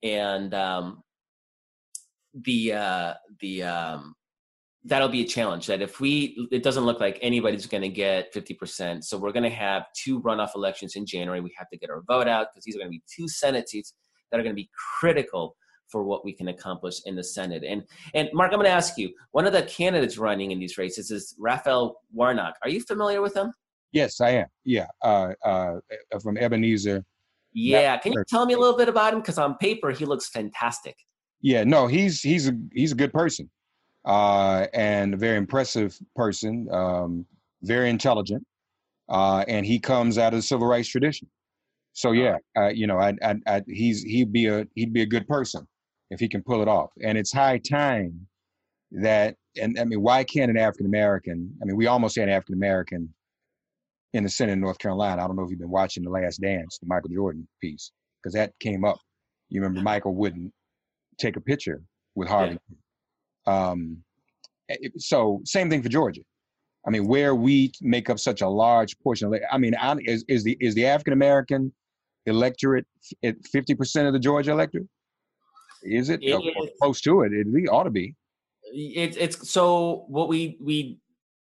and 0.03 0.53
um, 0.55 1.03
the 2.35 2.73
uh, 2.73 3.15
the 3.41 3.63
um, 3.63 4.15
that'll 4.85 5.09
be 5.09 5.23
a 5.23 5.27
challenge 5.27 5.66
that 5.66 5.81
if 5.81 6.01
we 6.01 6.49
it 6.51 6.62
doesn't 6.62 6.85
look 6.85 7.01
like 7.01 7.18
anybody's 7.23 7.66
going 7.66 7.83
to 7.83 7.88
get 7.88 8.33
50% 8.35 9.03
so 9.05 9.16
we're 9.16 9.33
going 9.33 9.44
to 9.44 9.51
have 9.51 9.87
two 9.94 10.20
runoff 10.20 10.55
elections 10.55 10.97
in 10.97 11.07
january 11.07 11.40
we 11.40 11.55
have 11.57 11.68
to 11.70 11.79
get 11.79 11.90
our 11.90 12.03
vote 12.03 12.29
out 12.29 12.49
because 12.53 12.64
these 12.64 12.77
are 12.77 12.79
going 12.79 12.88
to 12.88 12.92
be 12.92 13.03
two 13.14 13.29
senate 13.29 13.68
seats 13.68 13.94
that 14.31 14.38
are 14.38 14.42
going 14.42 14.55
to 14.55 14.61
be 14.61 14.70
critical 15.01 15.57
for 15.90 16.03
what 16.03 16.25
we 16.25 16.33
can 16.33 16.49
accomplish 16.49 17.01
in 17.07 17.14
the 17.16 17.25
senate 17.25 17.64
and 17.66 17.83
and 18.14 18.29
mark 18.33 18.53
i'm 18.53 18.59
going 18.59 18.66
to 18.66 18.70
ask 18.70 18.99
you 18.99 19.11
one 19.33 19.47
of 19.47 19.53
the 19.53 19.62
candidates 19.62 20.18
running 20.18 20.51
in 20.51 20.59
these 20.59 20.77
races 20.77 21.11
is 21.11 21.35
raphael 21.38 22.01
warnock 22.12 22.55
are 22.62 22.68
you 22.68 22.81
familiar 22.83 23.23
with 23.23 23.35
him 23.35 23.53
Yes, 23.94 24.20
I 24.20 24.31
am. 24.31 24.47
Yeah, 24.64 24.88
uh, 25.03 25.35
uh, 25.44 25.77
from 26.20 26.37
Ebenezer. 26.37 27.05
Yeah, 27.53 27.97
can 27.99 28.12
you 28.12 28.25
tell 28.29 28.44
me 28.44 28.55
a 28.55 28.59
little 28.59 28.77
bit 28.77 28.88
about 28.88 29.14
him? 29.14 29.20
Because 29.20 29.38
on 29.38 29.57
paper 29.59 29.92
he 29.92 30.05
looks 30.05 30.29
fantastic. 30.29 30.97
Yeah, 31.40 31.62
no, 31.62 31.87
he's 31.87 32.20
he's 32.20 32.49
a 32.49 32.55
he's 32.73 32.90
a 32.90 32.97
good 32.97 33.12
person, 33.12 33.49
uh, 34.05 34.67
and 34.75 35.14
a 35.14 35.17
very 35.17 35.37
impressive 35.37 35.99
person, 36.14 36.69
um, 36.71 37.27
very 37.62 37.90
intelligent, 37.90 38.45
uh, 39.09 39.45
and 39.49 39.64
he 39.64 39.79
comes 39.79 40.19
out 40.19 40.33
of 40.33 40.38
the 40.38 40.43
civil 40.43 40.67
rights 40.67 40.88
tradition. 40.88 41.29
So 41.93 42.12
yeah, 42.12 42.38
uh, 42.57 42.69
you 42.69 42.87
know, 42.87 42.99
I, 42.99 43.14
I, 43.23 43.35
I, 43.47 43.62
he's 43.69 44.03
he'd 44.03 44.33
be 44.33 44.47
a 44.47 44.67
he'd 44.75 44.93
be 44.93 45.03
a 45.03 45.07
good 45.07 45.27
person 45.29 45.67
if 46.11 46.21
he 46.21 46.29
can 46.29 46.43
pull 46.43 46.61
it 46.61 46.69
off, 46.69 46.90
and 47.03 47.17
it's 47.17 47.33
high 47.33 47.59
time 47.59 48.27
that. 48.93 49.37
And 49.57 49.79
I 49.79 49.85
mean, 49.85 50.03
why 50.03 50.25
can't 50.25 50.51
an 50.51 50.57
African 50.57 50.87
American? 50.87 51.57
I 51.62 51.64
mean, 51.64 51.77
we 51.77 51.87
almost 51.87 52.17
had 52.17 52.29
an 52.29 52.35
African 52.35 52.57
American 52.57 53.14
in 54.12 54.25
the 54.25 54.29
Senate 54.29 54.53
in 54.53 54.61
North 54.61 54.79
Carolina. 54.79 55.23
I 55.23 55.27
don't 55.29 55.37
know 55.37 55.45
if 55.45 55.51
you've 55.51 55.61
been 55.61 55.71
watching 55.71 56.03
The 56.03 56.11
Last 56.11 56.40
Dance, 56.40 56.79
the 56.79 56.87
Michael 56.87 57.11
Jordan 57.11 57.47
piece, 57.61 57.93
because 58.21 58.35
that 58.35 58.53
came 58.59 58.85
up. 58.85 58.99
You 59.51 59.61
remember 59.61 59.83
Michael 59.83 60.14
wouldn't 60.14 60.53
take 61.19 61.37
a 61.37 61.40
picture 61.40 61.83
with 62.17 62.29
Harvey. 62.29 62.59
Yeah. 62.69 62.77
Um, 63.46 64.02
Eh, 64.70 64.76
So 64.96 65.40
same 65.44 65.68
thing 65.68 65.83
for 65.83 65.88
Georgia. 65.90 66.22
I 66.87 66.90
mean, 66.90 67.07
where 67.07 67.35
we 67.35 67.72
make 67.80 68.09
up 68.11 68.18
such 68.18 68.40
a 68.42 68.48
large 68.48 68.98
portion 69.00 69.26
of, 69.33 69.40
I 69.50 69.59
mean, 69.59 69.74
is, 70.07 70.24
is 70.28 70.44
the 70.44 70.57
is 70.61 70.74
the 70.74 70.87
African 70.87 71.12
American 71.12 71.72
electorate 72.26 72.87
at 73.22 73.37
fifty 73.46 73.74
percent 73.74 74.07
of 74.07 74.12
the 74.12 74.18
Georgia 74.18 74.52
electorate? 74.52 74.88
Is 75.83 76.09
it, 76.11 76.22
It 76.22 76.33
Or- 76.35 76.68
close 76.80 77.00
to 77.02 77.22
it? 77.22 77.33
It 77.33 77.46
ought 77.68 77.85
to 77.85 77.90
be. 77.90 78.14
It's 78.72 79.16
it's 79.18 79.50
so 79.50 80.04
what 80.09 80.28
we 80.28 80.57
we 80.61 80.98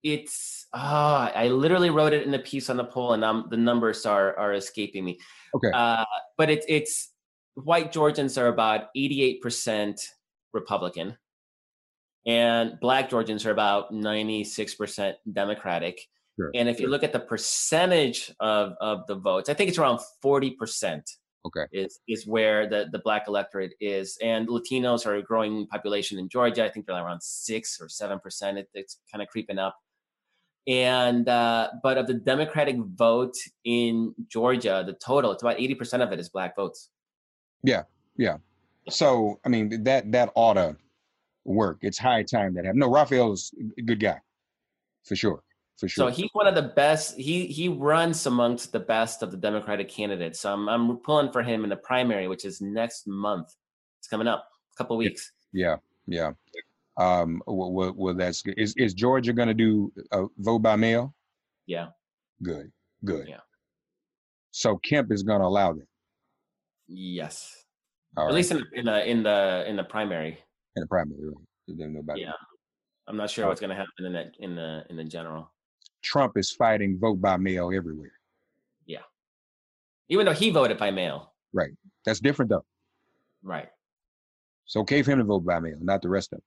it's 0.03 0.67
ah 0.73 1.31
I 1.35 1.49
literally 1.49 1.91
wrote 1.91 2.13
it 2.13 2.23
in 2.25 2.31
the 2.31 2.39
piece 2.39 2.69
on 2.71 2.77
the 2.79 2.85
poll 2.85 3.13
and 3.13 3.23
um 3.25 3.47
the 3.51 3.57
numbers 3.57 4.07
are 4.07 4.37
are 4.39 4.55
escaping 4.55 5.05
me. 5.05 5.19
Okay. 5.55 5.71
Uh, 5.75 6.05
but 6.39 6.49
it's 6.51 6.67
it's 6.69 7.13
white 7.55 7.93
Georgians 7.93 8.37
are 8.39 8.49
about 8.49 8.89
eighty 8.97 9.23
eight 9.23 9.41
percent 9.43 10.01
Republican, 10.53 11.17
and 12.27 12.79
black 12.81 13.11
Georgians 13.11 13.45
are 13.47 13.51
about 13.51 13.93
ninety 13.93 14.45
six 14.45 14.75
percent 14.75 15.17
Democratic. 15.33 16.01
Sure, 16.37 16.51
And 16.55 16.69
if 16.69 16.81
you 16.81 16.89
look 16.89 17.05
at 17.05 17.13
the 17.13 17.21
percentage 17.21 18.33
of 18.41 18.73
of 18.81 19.07
the 19.07 19.15
votes, 19.15 19.49
I 19.49 19.55
think 19.55 19.69
it's 19.69 19.79
around 19.79 20.01
forty 20.21 20.51
percent 20.53 21.09
Okay. 21.47 21.67
is 21.73 22.01
is 22.09 22.27
where 22.27 22.67
the 22.69 22.89
the 22.91 22.99
black 23.01 23.25
electorate 23.29 23.75
is, 23.79 24.17
and 24.23 24.49
Latinos 24.49 25.07
are 25.07 25.17
a 25.17 25.23
growing 25.23 25.67
population 25.67 26.19
in 26.19 26.29
Georgia. 26.29 26.65
I 26.65 26.71
think 26.71 26.87
they're 26.87 26.97
around 26.97 27.23
six 27.23 27.79
or 27.81 27.89
seven 27.89 28.19
percent. 28.19 28.59
It, 28.59 28.69
it's 28.73 28.99
kind 29.13 29.21
of 29.21 29.29
creeping 29.29 29.59
up. 29.59 29.77
And 30.67 31.29
uh, 31.29 31.69
but 31.83 31.99
of 31.99 32.07
the 32.07 32.15
Democratic 32.15 32.77
vote 32.79 33.35
in 33.65 34.15
Georgia, 34.29 34.83
the 34.87 34.95
total 34.95 35.33
it's 35.33 35.43
about 35.43 35.61
eighty 35.61 35.75
percent 35.75 36.03
of 36.03 36.11
it 36.13 36.19
is 36.19 36.31
black 36.31 36.57
votes. 36.57 36.89
Yeah. 37.63 37.83
Yeah. 38.17 38.39
So 38.89 39.39
I 39.45 39.51
mean, 39.51 39.85
that 39.85 40.11
that 40.13 40.31
ought 40.35 40.55
to 40.55 40.77
work. 41.45 41.79
It's 41.83 41.99
high 41.99 42.23
time 42.23 42.55
that 42.55 42.65
happened. 42.65 42.81
No, 42.81 42.91
Raphael's 42.91 43.53
a 43.79 43.83
good 43.83 44.01
guy, 44.01 44.19
for 45.05 45.17
sure, 45.17 45.43
for 45.79 45.89
sure. 45.89 46.11
So 46.11 46.15
he's 46.15 46.31
one 46.33 46.47
of 46.47 46.55
the 46.55 46.73
best. 46.75 47.17
He 47.17 47.47
he 47.47 47.69
runs 47.69 48.27
amongst 48.27 48.73
the 48.73 48.81
best 48.81 49.23
of 49.23 49.31
the 49.31 49.37
Democratic 49.37 49.89
candidates. 49.89 50.41
So 50.41 50.53
I'm 50.53 50.69
I'm 50.69 50.97
pulling 50.99 51.33
for 51.33 51.43
him 51.43 51.65
in 51.65 51.71
the 51.71 51.77
primary, 51.77 52.29
which 52.29 52.45
is 52.45 52.61
next 52.61 53.07
month. 53.07 53.55
It's 54.01 54.09
coming 54.09 54.27
up, 54.27 54.47
a 54.73 54.77
couple 54.77 54.97
weeks. 54.97 55.33
Yeah, 55.53 55.77
yeah. 56.07 56.33
Um, 56.97 57.43
well, 57.47 57.93
well, 57.97 58.15
that's 58.15 58.43
good. 58.43 58.59
Is 58.59 58.75
is 58.77 58.95
Georgia 58.95 59.33
going 59.33 59.49
to 59.49 59.55
do 59.55 59.93
a 60.13 60.27
vote 60.39 60.61
by 60.61 60.77
mail? 60.77 61.15
Yeah. 61.67 61.89
Good, 62.43 62.71
good. 63.05 63.27
Yeah. 63.29 63.41
So 64.51 64.77
Kemp 64.79 65.11
is 65.11 65.23
going 65.23 65.41
to 65.41 65.47
allow 65.47 65.73
that. 65.73 65.87
Yes. 66.87 67.65
All 68.17 68.25
At 68.25 68.27
right. 68.27 68.35
least 68.35 68.53
in, 68.53 68.65
in 68.75 68.85
the 68.85 69.11
in 69.11 69.23
the 69.23 69.65
in 69.67 69.77
the 69.77 69.85
primary. 69.85 70.39
In 70.77 70.81
the 70.81 70.87
primary. 70.87 71.19
Right? 71.27 71.35
They 71.69 71.75
don't 71.75 71.95
know 71.95 72.01
about 72.01 72.19
it. 72.19 72.23
Yeah. 72.23 72.33
I'm 73.07 73.17
not 73.17 73.31
sure 73.31 73.47
what's 73.47 73.61
going 73.61 73.71
to 73.71 73.77
happen 73.77 74.07
in 74.07 74.13
the 74.13 74.31
in 74.39 74.55
the 74.55 74.85
in 74.89 74.97
the 74.97 75.05
general. 75.05 75.51
Trump 76.03 76.37
is 76.37 76.51
fighting 76.51 76.99
vote 76.99 77.21
by 77.21 77.37
mail 77.37 77.71
everywhere. 77.75 78.13
Yeah, 78.87 79.01
even 80.09 80.27
though 80.27 80.33
he 80.33 80.51
voted 80.51 80.79
by 80.79 80.91
mail. 80.91 81.33
Right. 81.53 81.71
That's 82.05 82.21
different 82.21 82.51
though. 82.51 82.65
Right. 83.43 83.69
It's 84.67 84.77
okay 84.77 85.03
for 85.03 85.13
him 85.13 85.19
to 85.19 85.25
vote 85.25 85.45
by 85.45 85.61
mail, 85.61 85.77
not 85.81 86.03
the 86.03 86.09
rest 86.09 86.33
of 86.33 86.39
us. 86.39 86.45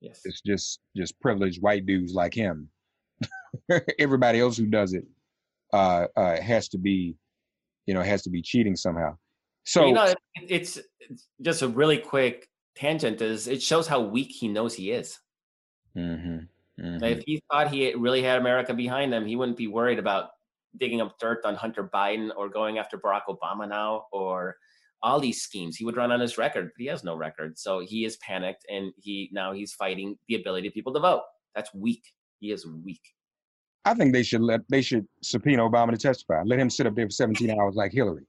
Yes. 0.00 0.20
It's 0.24 0.40
just 0.40 0.80
just 0.96 1.18
privileged 1.20 1.60
white 1.60 1.86
dudes 1.86 2.14
like 2.14 2.34
him. 2.34 2.68
Everybody 3.98 4.40
else 4.40 4.56
who 4.56 4.66
does 4.66 4.94
it 4.94 5.04
uh, 5.72 6.06
uh, 6.16 6.40
has 6.40 6.68
to 6.68 6.78
be, 6.78 7.16
you 7.86 7.94
know, 7.94 8.02
has 8.02 8.22
to 8.22 8.30
be 8.30 8.42
cheating 8.42 8.76
somehow. 8.76 9.16
So 9.64 9.86
you 9.86 9.92
know, 9.92 10.14
it's, 10.48 10.78
it's 11.00 11.28
just 11.42 11.62
a 11.62 11.68
really 11.68 11.98
quick 11.98 12.48
tangent. 12.74 13.20
Is 13.20 13.48
it 13.48 13.62
shows 13.62 13.86
how 13.86 14.00
weak 14.00 14.30
he 14.32 14.48
knows 14.48 14.74
he 14.74 14.90
is. 14.90 15.18
Mhm, 15.96 16.48
mhm. 16.78 17.02
If 17.02 17.22
he 17.24 17.42
thought 17.50 17.72
he 17.72 17.94
really 17.94 18.22
had 18.22 18.38
America 18.38 18.74
behind 18.74 19.12
him, 19.12 19.26
he 19.26 19.36
wouldn't 19.36 19.58
be 19.58 19.66
worried 19.66 19.98
about 19.98 20.30
digging 20.76 21.00
up 21.00 21.18
dirt 21.18 21.44
on 21.44 21.54
Hunter 21.56 21.88
Biden 21.92 22.30
or 22.36 22.48
going 22.48 22.78
after 22.78 22.96
Barack 22.96 23.22
Obama 23.28 23.68
now 23.68 24.06
or 24.12 24.56
all 25.02 25.18
these 25.18 25.42
schemes. 25.42 25.76
He 25.76 25.84
would 25.84 25.96
run 25.96 26.12
on 26.12 26.20
his 26.20 26.38
record, 26.38 26.70
but 26.74 26.80
he 26.80 26.86
has 26.86 27.02
no 27.02 27.16
record. 27.16 27.58
So 27.58 27.80
he 27.80 28.04
is 28.04 28.16
panicked 28.18 28.64
and 28.70 28.92
he 28.96 29.30
now 29.32 29.52
he's 29.52 29.72
fighting 29.72 30.16
the 30.28 30.36
ability 30.36 30.68
of 30.68 30.74
people 30.74 30.92
to 30.94 31.00
vote. 31.00 31.22
That's 31.54 31.72
weak. 31.74 32.04
He 32.38 32.52
is 32.52 32.66
weak. 32.66 33.02
I 33.84 33.94
think 33.94 34.12
they 34.12 34.22
should 34.22 34.42
let 34.42 34.60
they 34.68 34.82
should 34.82 35.06
subpoena 35.22 35.68
Obama 35.68 35.90
to 35.90 35.96
testify. 35.96 36.42
Let 36.44 36.58
him 36.58 36.70
sit 36.70 36.86
up 36.86 36.94
there 36.94 37.06
for 37.06 37.12
17 37.12 37.50
hours 37.50 37.74
like 37.74 37.92
Hillary. 37.92 38.26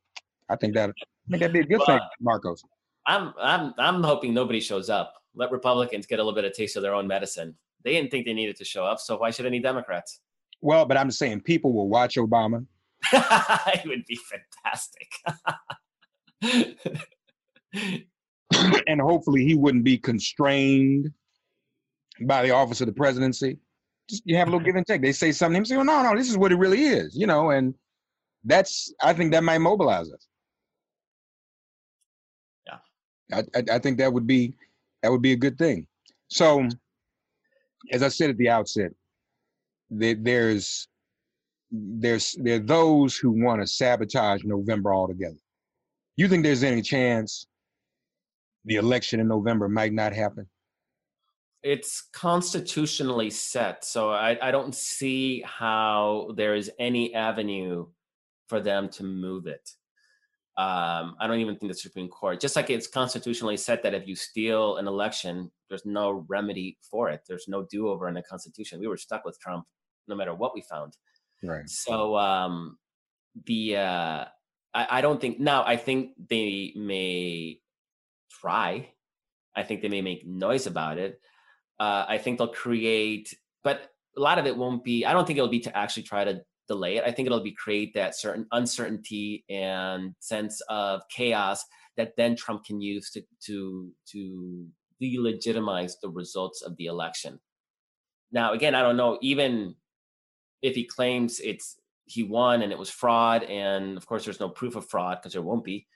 I 0.49 0.56
think 0.56 0.73
that 0.75 0.89
I 0.89 0.93
think 1.30 1.41
that'd 1.41 1.54
be 1.54 1.60
a 1.60 1.63
good 1.63 1.86
thing, 1.86 1.99
Markos. 2.25 2.62
I'm 3.12 3.34
I'm 3.39 3.74
I'm 3.78 4.04
hoping 4.04 4.34
nobody 4.34 4.62
shows 4.62 4.89
up. 4.89 5.13
Let 5.36 5.52
Republicans 5.52 6.06
get 6.06 6.19
a 6.19 6.24
little 6.24 6.36
bit 6.36 6.45
of 6.45 6.54
taste 6.54 6.78
of 6.78 6.82
their 6.82 6.93
own 6.93 7.08
medicine. 7.08 7.56
They 7.84 7.91
didn't 7.91 8.10
think 8.10 8.26
they 8.26 8.34
needed 8.34 8.56
to 8.58 8.65
show 8.65 8.86
up, 8.86 9.00
so 9.00 9.17
why 9.17 9.32
should 9.32 9.45
any 9.45 9.60
Democrats? 9.60 10.21
Well, 10.62 10.86
but 10.86 10.95
I'm 10.95 11.10
just 11.10 11.19
saying 11.19 11.41
people 11.41 11.74
will 11.74 11.89
watch 11.89 12.15
Obama. 12.15 12.65
it 13.13 13.86
would 13.86 14.06
be 14.08 14.17
fantastic. 14.32 15.10
and 18.88 19.02
hopefully 19.02 19.43
he 19.43 19.56
wouldn't 19.56 19.84
be 19.84 19.97
constrained 19.97 21.12
by 22.21 22.43
the 22.43 22.52
office 22.52 22.80
of 22.80 22.88
the 22.88 22.93
presidency. 22.93 23.58
Just 24.10 24.24
you 24.26 24.38
have 24.38 24.47
a 24.47 24.52
little 24.52 24.65
give 24.65 24.76
and 24.76 24.86
take. 24.86 25.02
They 25.02 25.12
say 25.12 25.34
something, 25.34 25.58
him 25.58 25.65
say, 25.65 25.76
"Oh 25.76 25.84
no, 25.84 26.02
no, 26.02 26.15
this 26.15 26.30
is 26.30 26.38
what 26.38 26.54
it 26.54 26.58
really 26.58 26.84
is," 26.84 27.17
you 27.17 27.28
know, 27.28 27.50
and 27.50 27.74
that's 28.45 28.93
I 29.04 29.12
think 29.12 29.34
that 29.34 29.43
might 29.43 29.58
mobilize 29.58 30.10
us. 30.13 30.28
I, 33.34 33.44
I 33.56 33.63
I 33.74 33.80
think 33.80 33.98
that 33.98 34.12
would 34.12 34.28
be 34.28 34.54
that 35.02 35.12
would 35.12 35.22
be 35.22 35.34
a 35.34 35.38
good 35.38 35.58
thing. 35.58 35.88
So, 36.28 36.67
as 37.91 38.04
I 38.04 38.08
said 38.08 38.30
at 38.30 38.38
the 38.38 38.50
outset, 38.50 38.91
there, 39.89 40.15
there's 40.15 40.88
there's 41.72 42.36
there 42.39 42.56
are 42.56 42.60
those 42.60 43.17
who 43.17 43.32
want 43.32 43.62
to 43.62 43.67
sabotage 43.67 44.44
November 44.44 44.94
altogether. 44.94 45.39
You 46.17 46.28
think 46.28 46.44
there's 46.44 46.63
any 46.63 46.82
chance 46.82 47.48
the 48.65 48.76
election 48.76 49.20
in 49.20 49.28
November 49.28 49.67
might 49.67 49.94
not 49.94 50.13
happen? 50.13 50.48
it's 51.63 52.02
constitutionally 52.13 53.30
set, 53.30 53.86
so 53.86 54.12
I, 54.12 54.38
I 54.41 54.52
don't 54.52 54.74
see 54.74 55.44
how 55.46 56.32
there 56.36 56.56
is 56.56 56.72
any 56.80 57.13
avenue 57.13 57.88
for 58.48 58.60
them 58.60 58.89
to 58.89 59.04
move 59.04 59.46
it. 59.46 59.70
Um, 60.62 61.15
I 61.19 61.26
don't 61.26 61.39
even 61.39 61.58
think 61.58 61.71
the 61.71 61.78
Supreme 61.78 62.08
Court, 62.08 62.39
just 62.39 62.56
like 62.56 62.69
it's 62.69 62.86
constitutionally 62.86 63.58
set 63.58 63.82
that 63.82 63.95
if 63.95 64.08
you 64.08 64.15
steal 64.15 64.78
an 64.78 64.88
election, 64.88 65.50
there's 65.69 65.88
no 65.88 66.24
remedy 66.28 66.78
for 66.84 67.10
it. 67.10 67.21
There's 67.28 67.45
no 67.47 67.65
do 67.67 67.88
over 67.88 68.08
in 68.08 68.13
the 68.13 68.21
Constitution. 68.21 68.80
We 68.80 68.86
were 68.86 68.97
stuck 68.97 69.26
with 69.26 69.39
Trump 69.39 69.65
no 70.08 70.13
matter 70.15 70.36
what 70.36 70.54
we 70.54 70.62
found. 70.62 70.97
Right. 71.43 71.67
So 71.67 72.15
um, 72.15 72.78
the 73.47 73.78
uh, 73.78 74.26
I, 74.71 74.88
I 74.97 75.02
don't 75.02 75.19
think 75.19 75.39
now. 75.39 75.63
I 75.65 75.78
think 75.78 76.12
they 76.30 76.74
may 76.76 77.60
try. 78.30 78.91
I 79.56 79.63
think 79.63 79.82
they 79.82 79.89
may 79.89 80.04
make 80.04 80.28
noise 80.28 80.67
about 80.67 81.00
it. 81.00 81.19
Uh, 81.80 82.06
I 82.08 82.19
think 82.19 82.38
they'll 82.38 82.50
create, 82.50 83.34
but 83.63 83.89
a 84.15 84.19
lot 84.19 84.38
of 84.38 84.45
it 84.45 84.56
won't 84.56 84.84
be. 84.84 85.06
I 85.06 85.13
don't 85.13 85.26
think 85.26 85.38
it'll 85.38 85.50
be 85.50 85.62
to 85.62 85.76
actually 85.76 86.04
try 86.04 86.24
to 86.24 86.43
delay 86.72 86.98
it. 86.98 87.04
I 87.06 87.12
think 87.12 87.26
it'll 87.26 87.42
be 87.42 87.52
create 87.52 87.94
that 87.96 88.16
certain 88.16 88.46
uncertainty 88.52 89.44
and 89.50 90.16
sense 90.20 90.62
of 90.70 91.02
chaos 91.10 91.66
that 91.98 92.16
then 92.16 92.36
Trump 92.36 92.64
can 92.64 92.80
use 92.82 93.12
to 93.12 93.22
to 93.46 93.92
to 94.12 94.66
delegitimize 95.02 95.94
the 96.02 96.10
results 96.10 96.62
of 96.62 96.78
the 96.78 96.86
election. 96.86 97.40
Now, 98.32 98.54
again, 98.54 98.76
I 98.76 98.82
don't 98.82 98.98
know. 98.98 99.18
Even 99.22 99.76
if 100.62 100.76
he 100.76 100.86
claims 100.86 101.40
it's 101.40 101.78
he 102.06 102.24
won 102.24 102.62
and 102.62 102.72
it 102.72 102.80
was 102.80 102.90
fraud, 102.90 103.44
and 103.44 103.98
of 103.98 104.06
course 104.06 104.24
there's 104.24 104.40
no 104.40 104.50
proof 104.50 104.76
of 104.76 104.90
fraud 104.90 105.18
because 105.18 105.34
there 105.34 105.42
won't 105.42 105.66
be. 105.66 105.88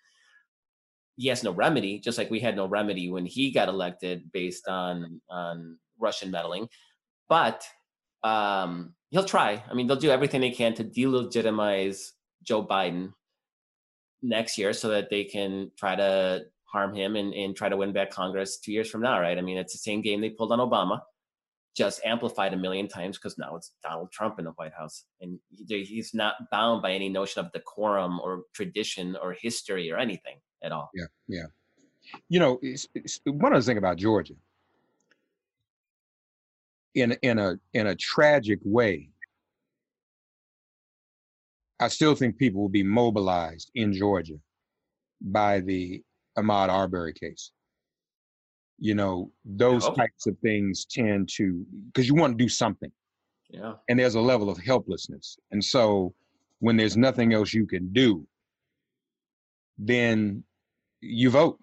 He 1.17 1.29
has 1.29 1.43
no 1.43 1.51
remedy, 1.51 1.99
just 1.99 2.17
like 2.17 2.29
we 2.29 2.41
had 2.41 2.57
no 2.57 2.65
remedy 2.65 3.09
when 3.09 3.25
he 3.25 3.51
got 3.51 3.69
elected 3.69 4.31
based 4.33 4.67
on 4.67 5.21
on 5.29 5.77
Russian 5.97 6.31
meddling. 6.31 6.67
But 7.29 7.65
um, 8.23 8.93
he'll 9.15 9.23
try. 9.23 9.63
I 9.71 9.73
mean, 9.73 9.87
they'll 9.87 9.95
do 9.95 10.11
everything 10.11 10.41
they 10.41 10.51
can 10.51 10.73
to 10.73 10.83
delegitimize 10.83 12.11
Joe 12.43 12.65
Biden 12.65 13.13
next 14.21 14.57
year 14.57 14.73
so 14.73 14.89
that 14.89 15.09
they 15.09 15.23
can 15.23 15.71
try 15.77 15.95
to 15.95 16.41
harm 16.65 16.93
him 16.93 17.15
and, 17.15 17.33
and 17.33 17.55
try 17.55 17.69
to 17.69 17.77
win 17.77 17.93
back 17.93 18.09
Congress 18.09 18.59
two 18.59 18.73
years 18.73 18.89
from 18.89 19.01
now, 19.01 19.17
right? 19.21 19.37
I 19.37 19.41
mean, 19.41 19.57
it's 19.57 19.71
the 19.71 19.79
same 19.79 20.01
game 20.01 20.19
they 20.19 20.31
pulled 20.31 20.51
on 20.51 20.59
Obama 20.59 20.99
just 21.77 22.01
amplified 22.03 22.53
a 22.53 22.57
million 22.57 22.89
times 22.89 23.17
because 23.17 23.37
now 23.37 23.55
it's 23.55 23.71
Donald 23.81 24.11
Trump 24.11 24.37
in 24.37 24.43
the 24.43 24.51
White 24.51 24.73
House, 24.73 25.05
and 25.21 25.39
he- 25.49 25.85
he's 25.85 26.13
not 26.13 26.35
bound 26.51 26.81
by 26.81 26.91
any 26.91 27.07
notion 27.07 27.45
of 27.45 27.53
decorum 27.53 28.19
or 28.19 28.43
tradition 28.53 29.15
or 29.15 29.31
history 29.33 29.89
or 29.91 29.97
anything 29.97 30.41
at 30.61 30.73
all. 30.73 30.89
Yeah, 30.93 31.05
yeah. 31.27 31.45
You 32.27 32.39
know, 32.39 32.59
it's, 32.61 32.87
it's, 32.93 33.21
one 33.25 33.53
other 33.53 33.61
thing 33.61 33.77
about 33.77 33.97
Georgia. 33.97 34.35
In 36.95 37.11
in 37.21 37.39
a 37.39 37.55
in 37.73 37.87
a 37.87 37.95
tragic 37.95 38.59
way, 38.63 39.09
I 41.79 41.89
still 41.89 42.15
think 42.15 42.37
people 42.37 42.61
will 42.61 42.69
be 42.69 42.83
mobilized 42.83 43.69
in 43.75 43.93
Georgia 43.93 44.39
by 45.21 45.59
the 45.59 46.01
Ahmaud 46.37 46.69
Arbery 46.69 47.13
case. 47.13 47.51
you 48.77 48.93
know, 48.93 49.31
those 49.45 49.85
hope. 49.85 49.95
types 49.95 50.27
of 50.27 50.37
things 50.39 50.83
tend 50.83 51.29
to 51.29 51.65
because 51.87 52.07
you 52.09 52.13
want 52.15 52.37
to 52.37 52.43
do 52.43 52.49
something, 52.49 52.91
Yeah. 53.49 53.75
and 53.87 53.97
there's 53.97 54.15
a 54.15 54.21
level 54.21 54.49
of 54.49 54.57
helplessness, 54.57 55.37
and 55.51 55.63
so 55.63 56.13
when 56.59 56.75
there's 56.75 56.97
nothing 56.97 57.31
else 57.33 57.53
you 57.53 57.65
can 57.65 57.93
do, 57.93 58.27
then 59.77 60.43
you 60.99 61.29
vote. 61.29 61.57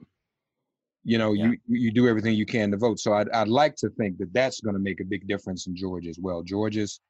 You 1.04 1.18
know, 1.18 1.32
Yeah. 1.32 1.46
you 1.48 1.58
you 1.66 1.90
do 1.92 2.08
everything 2.08 2.34
you 2.34 2.46
can 2.46 2.70
to 2.70 2.76
vote. 2.76 3.00
So 3.00 3.12
I'd 3.12 3.28
I'd 3.30 3.48
like 3.48 3.76
to 3.76 3.90
think 3.90 4.18
that 4.18 4.32
that's 4.32 4.60
going 4.60 4.74
to 4.74 4.80
make 4.80 5.00
a 5.00 5.04
big 5.04 5.26
difference 5.26 5.66
in 5.66 5.74
Georgia 5.74 6.08
as 6.08 6.18
well. 6.20 6.42
Georgia's 6.42 7.00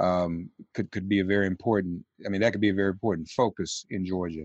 um, 0.00 0.50
could 0.72 0.90
could 0.90 1.08
be 1.08 1.20
a 1.20 1.24
very 1.24 1.46
important. 1.46 2.04
I 2.24 2.28
mean, 2.28 2.40
that 2.40 2.52
could 2.52 2.60
be 2.60 2.70
a 2.70 2.74
very 2.74 2.90
important 2.90 3.28
focus 3.28 3.84
in 3.90 4.04
Georgia. 4.06 4.44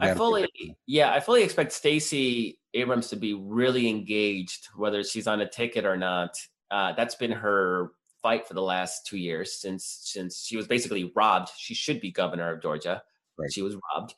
I 0.00 0.12
fully, 0.12 0.46
yeah, 0.86 1.12
I 1.14 1.20
fully 1.20 1.42
expect 1.42 1.72
Stacey 1.72 2.58
Abrams 2.74 3.08
to 3.08 3.16
be 3.16 3.32
really 3.32 3.88
engaged, 3.88 4.68
whether 4.76 5.02
she's 5.02 5.26
on 5.26 5.40
a 5.40 5.48
ticket 5.48 5.86
or 5.86 5.96
not. 5.96 6.34
Uh, 6.70 6.92
that's 6.92 7.14
been 7.14 7.32
her 7.32 7.92
fight 8.20 8.46
for 8.46 8.52
the 8.52 8.62
last 8.62 9.06
two 9.06 9.16
years 9.16 9.58
since 9.58 10.00
since 10.02 10.44
she 10.44 10.56
was 10.56 10.66
basically 10.66 11.10
robbed. 11.16 11.48
She 11.56 11.74
should 11.74 12.00
be 12.00 12.10
governor 12.10 12.52
of 12.52 12.60
Georgia. 12.60 13.02
Right. 13.38 13.50
She 13.52 13.62
was 13.62 13.76
robbed, 13.94 14.14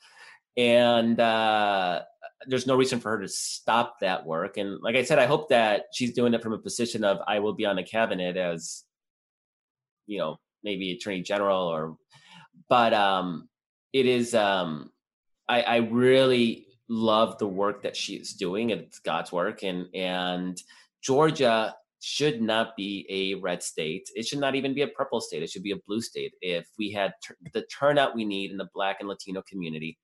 and 0.57 1.19
uh, 1.19 2.03
there's 2.47 2.67
no 2.67 2.77
reason 2.77 3.01
for 3.01 3.11
her 3.11 3.21
to 3.23 3.29
stop 3.29 4.01
that 4.01 4.25
work. 4.25 4.57
And 4.57 4.81
like 4.81 4.97
I 4.97 5.03
said, 5.03 5.19
I 5.19 5.27
hope 5.27 5.49
that 5.51 5.85
she's 5.93 6.13
doing 6.13 6.35
it 6.35 6.43
from 6.43 6.53
a 6.53 6.59
position 6.59 7.05
of 7.05 7.19
I 7.27 7.39
will 7.39 7.55
be 7.55 7.67
on 7.67 7.77
the 7.77 7.83
cabinet 7.83 8.37
as, 8.37 8.85
you 10.07 10.19
know, 10.19 10.39
maybe 10.63 10.93
attorney 10.93 11.23
general 11.23 11.69
or, 11.69 11.97
but 12.69 12.93
um, 12.95 13.49
it 13.93 14.07
is 14.07 14.35
um 14.35 14.91
I, 15.49 15.63
I 15.63 15.77
really 15.77 16.69
love 16.89 17.39
the 17.39 17.49
work 17.49 17.83
that 17.83 17.97
she 17.97 18.15
is 18.15 18.35
doing. 18.35 18.71
It's 18.71 19.01
God's 19.01 19.33
work, 19.33 19.63
and 19.63 19.87
and 19.95 20.61
Georgia 21.03 21.75
should 22.01 22.41
not 22.41 22.77
be 22.77 23.07
a 23.11 23.41
red 23.41 23.63
state. 23.63 24.09
It 24.15 24.27
should 24.27 24.39
not 24.39 24.55
even 24.55 24.75
be 24.75 24.83
a 24.83 24.89
purple 24.89 25.21
state. 25.21 25.43
It 25.43 25.51
should 25.51 25.63
be 25.63 25.73
a 25.73 25.83
blue 25.87 26.01
state. 26.01 26.33
If 26.41 26.67
we 26.79 26.93
had 26.93 27.13
the 27.53 27.63
turnout 27.63 28.15
we 28.15 28.25
need 28.25 28.53
in 28.53 28.57
the 28.57 28.69
Black 28.75 28.99
and 29.01 29.09
Latino 29.09 29.43
community. 29.49 29.99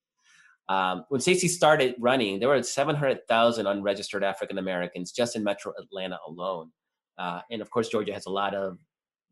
Um, 0.69 1.05
when 1.09 1.21
Stacey 1.21 1.49
started 1.49 1.95
running, 1.99 2.41
there 2.41 2.49
were 2.49 2.63
700,000 2.63 3.67
unregistered 3.67 4.25
African 4.25 4.59
Americans 4.59 5.13
just 5.13 5.37
in 5.37 5.45
Metro 5.45 5.73
Atlanta 5.79 6.19
alone, 6.27 6.73
uh, 7.19 7.41
and 7.51 7.63
of 7.63 7.71
course, 7.71 7.89
Georgia 7.89 8.13
has 8.13 8.27
a 8.27 8.31
lot 8.31 8.55
of 8.55 8.79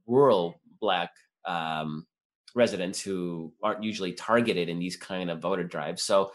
rural 0.06 0.60
Black 0.80 1.10
um, 1.46 2.06
residents 2.54 3.00
who 3.00 3.52
aren't 3.62 3.82
usually 3.82 4.12
targeted 4.12 4.68
in 4.68 4.78
these 4.78 4.96
kind 4.96 5.30
of 5.30 5.40
voter 5.40 5.64
drives. 5.64 6.02
So 6.02 6.32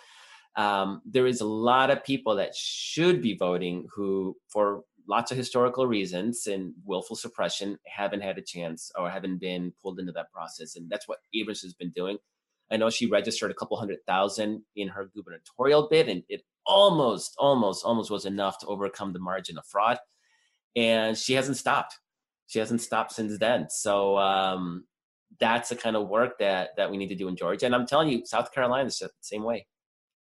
um, 0.56 1.02
there 1.06 1.28
is 1.28 1.42
a 1.42 1.46
lot 1.46 1.90
of 1.90 2.04
people 2.04 2.36
that 2.36 2.56
should 2.56 3.22
be 3.22 3.38
voting 3.38 3.88
who, 3.94 4.36
for 4.48 4.84
lots 5.08 5.32
of 5.32 5.38
historical 5.38 5.88
reasons 5.88 6.48
and 6.48 6.74
willful 6.86 7.16
suppression, 7.16 7.78
haven't 7.86 8.22
had 8.22 8.38
a 8.38 8.42
chance 8.42 8.92
or 8.98 9.10
haven't 9.10 9.40
been 9.40 9.74
pulled 9.82 10.00
into 10.00 10.12
that 10.12 10.32
process. 10.32 10.76
And 10.76 10.90
that's 10.90 11.08
what 11.08 11.20
Abrams 11.34 11.62
has 11.62 11.74
been 11.74 11.92
doing. 11.92 12.18
I 12.72 12.78
know 12.78 12.90
she 12.90 13.08
registered 13.08 13.52
a 13.52 13.54
couple 13.54 13.78
hundred 13.78 14.00
thousand 14.06 14.64
in 14.76 14.88
her 14.88 15.10
gubernatorial 15.16 15.88
bid, 15.90 16.08
and 16.10 16.24
it 16.30 16.44
almost, 16.66 17.36
almost, 17.38 17.84
almost 17.84 18.12
was 18.12 18.26
enough 18.26 18.60
to 18.60 18.68
overcome 18.68 19.14
the 19.14 19.20
margin 19.20 19.58
of 19.58 19.66
fraud. 19.66 19.98
And 20.76 21.18
she 21.18 21.34
hasn't 21.34 21.58
stopped. 21.58 21.98
She 22.48 22.60
hasn't 22.60 22.82
stopped 22.82 23.12
since 23.12 23.38
then. 23.40 23.68
So 23.70 24.18
um, 24.18 24.86
that's 25.40 25.70
the 25.70 25.76
kind 25.76 25.96
of 25.96 26.08
work 26.08 26.38
that 26.40 26.70
that 26.78 26.90
we 26.90 26.98
need 26.98 27.10
to 27.10 27.16
do 27.16 27.28
in 27.28 27.36
Georgia. 27.36 27.66
And 27.66 27.76
I'm 27.76 27.88
telling 27.88 28.10
you, 28.10 28.26
South 28.26 28.52
Carolina 28.52 28.88
is 28.88 29.00
the 29.00 29.10
same 29.22 29.44
way. 29.44 29.68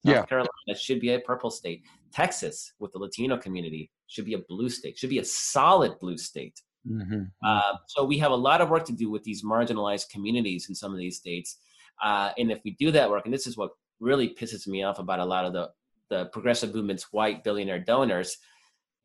South 0.06 0.16
Yeah. 0.16 0.26
Carolina 0.26 0.76
should 0.80 1.00
be 1.00 1.14
a 1.14 1.20
purple 1.20 1.50
state. 1.50 1.84
Texas, 2.14 2.74
with 2.80 2.92
the 2.94 3.00
Latino 3.00 3.38
community, 3.38 3.92
should 4.08 4.26
be 4.26 4.36
a 4.36 4.40
blue 4.48 4.70
state. 4.70 4.98
Should 4.98 5.10
be 5.10 5.20
a 5.20 5.26
solid 5.26 6.00
blue 6.00 6.18
state. 6.18 6.62
Mhm. 6.88 7.32
Uh, 7.44 7.74
so 7.88 8.06
we 8.06 8.20
have 8.20 8.32
a 8.32 8.36
lot 8.36 8.62
of 8.62 8.70
work 8.70 8.86
to 8.86 8.94
do 8.94 9.10
with 9.10 9.24
these 9.24 9.44
marginalized 9.44 10.10
communities 10.10 10.70
in 10.70 10.76
some 10.76 10.92
of 10.92 11.00
these 11.00 11.18
states. 11.18 11.58
Uh, 12.04 12.32
and 12.38 12.52
if 12.52 12.62
we 12.64 12.72
do 12.72 12.92
that 12.92 13.10
work, 13.10 13.26
and 13.26 13.34
this 13.34 13.48
is 13.48 13.58
what 13.58 13.72
really 14.00 14.30
pisses 14.30 14.68
me 14.68 14.84
off 14.84 15.00
about 15.00 15.20
a 15.20 15.26
lot 15.26 15.46
of 15.46 15.54
the 15.54 15.70
the 16.10 16.26
progressive 16.26 16.76
movement's 16.76 17.12
white 17.12 17.44
billionaire 17.44 17.80
donors, 17.80 18.38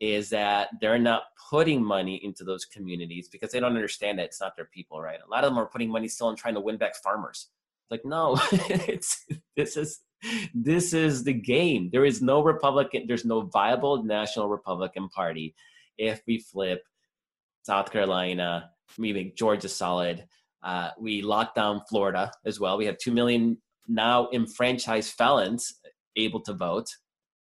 is 0.00 0.28
that 0.30 0.68
they're 0.80 0.98
not 0.98 1.22
putting 1.50 1.82
money 1.82 2.22
into 2.22 2.44
those 2.44 2.66
communities 2.66 3.28
because 3.28 3.52
they 3.52 3.60
don't 3.60 3.74
understand 3.74 4.18
that 4.18 4.26
it's 4.26 4.40
not 4.40 4.54
their 4.54 4.66
people, 4.66 5.00
right? 5.00 5.18
A 5.26 5.30
lot 5.30 5.44
of 5.44 5.50
them 5.50 5.58
are 5.58 5.66
putting 5.66 5.90
money 5.90 6.08
still 6.08 6.28
in 6.28 6.36
trying 6.36 6.54
to 6.54 6.60
win 6.60 6.76
back 6.76 6.94
farmers. 7.02 7.48
Like, 7.90 8.04
no, 8.04 8.38
it's 8.52 9.24
this 9.56 9.76
is 9.76 10.00
this 10.54 10.92
is 10.92 11.24
the 11.24 11.32
game. 11.32 11.88
There 11.90 12.04
is 12.04 12.20
no 12.20 12.42
Republican, 12.42 13.06
there's 13.06 13.24
no 13.24 13.42
viable 13.42 14.04
national 14.04 14.48
Republican 14.48 15.08
Party 15.08 15.54
if 16.00 16.22
we 16.26 16.38
flip 16.38 16.82
South 17.62 17.92
Carolina, 17.92 18.70
we 18.98 19.12
make 19.12 19.36
Georgia 19.36 19.68
solid. 19.68 20.24
Uh, 20.62 20.90
we 20.98 21.22
locked 21.22 21.54
down 21.54 21.82
Florida 21.88 22.30
as 22.44 22.60
well. 22.60 22.76
We 22.76 22.86
have 22.86 22.98
2 22.98 23.12
million 23.12 23.58
now 23.88 24.28
enfranchised 24.32 25.12
felons 25.12 25.74
able 26.16 26.40
to 26.42 26.52
vote. 26.52 26.88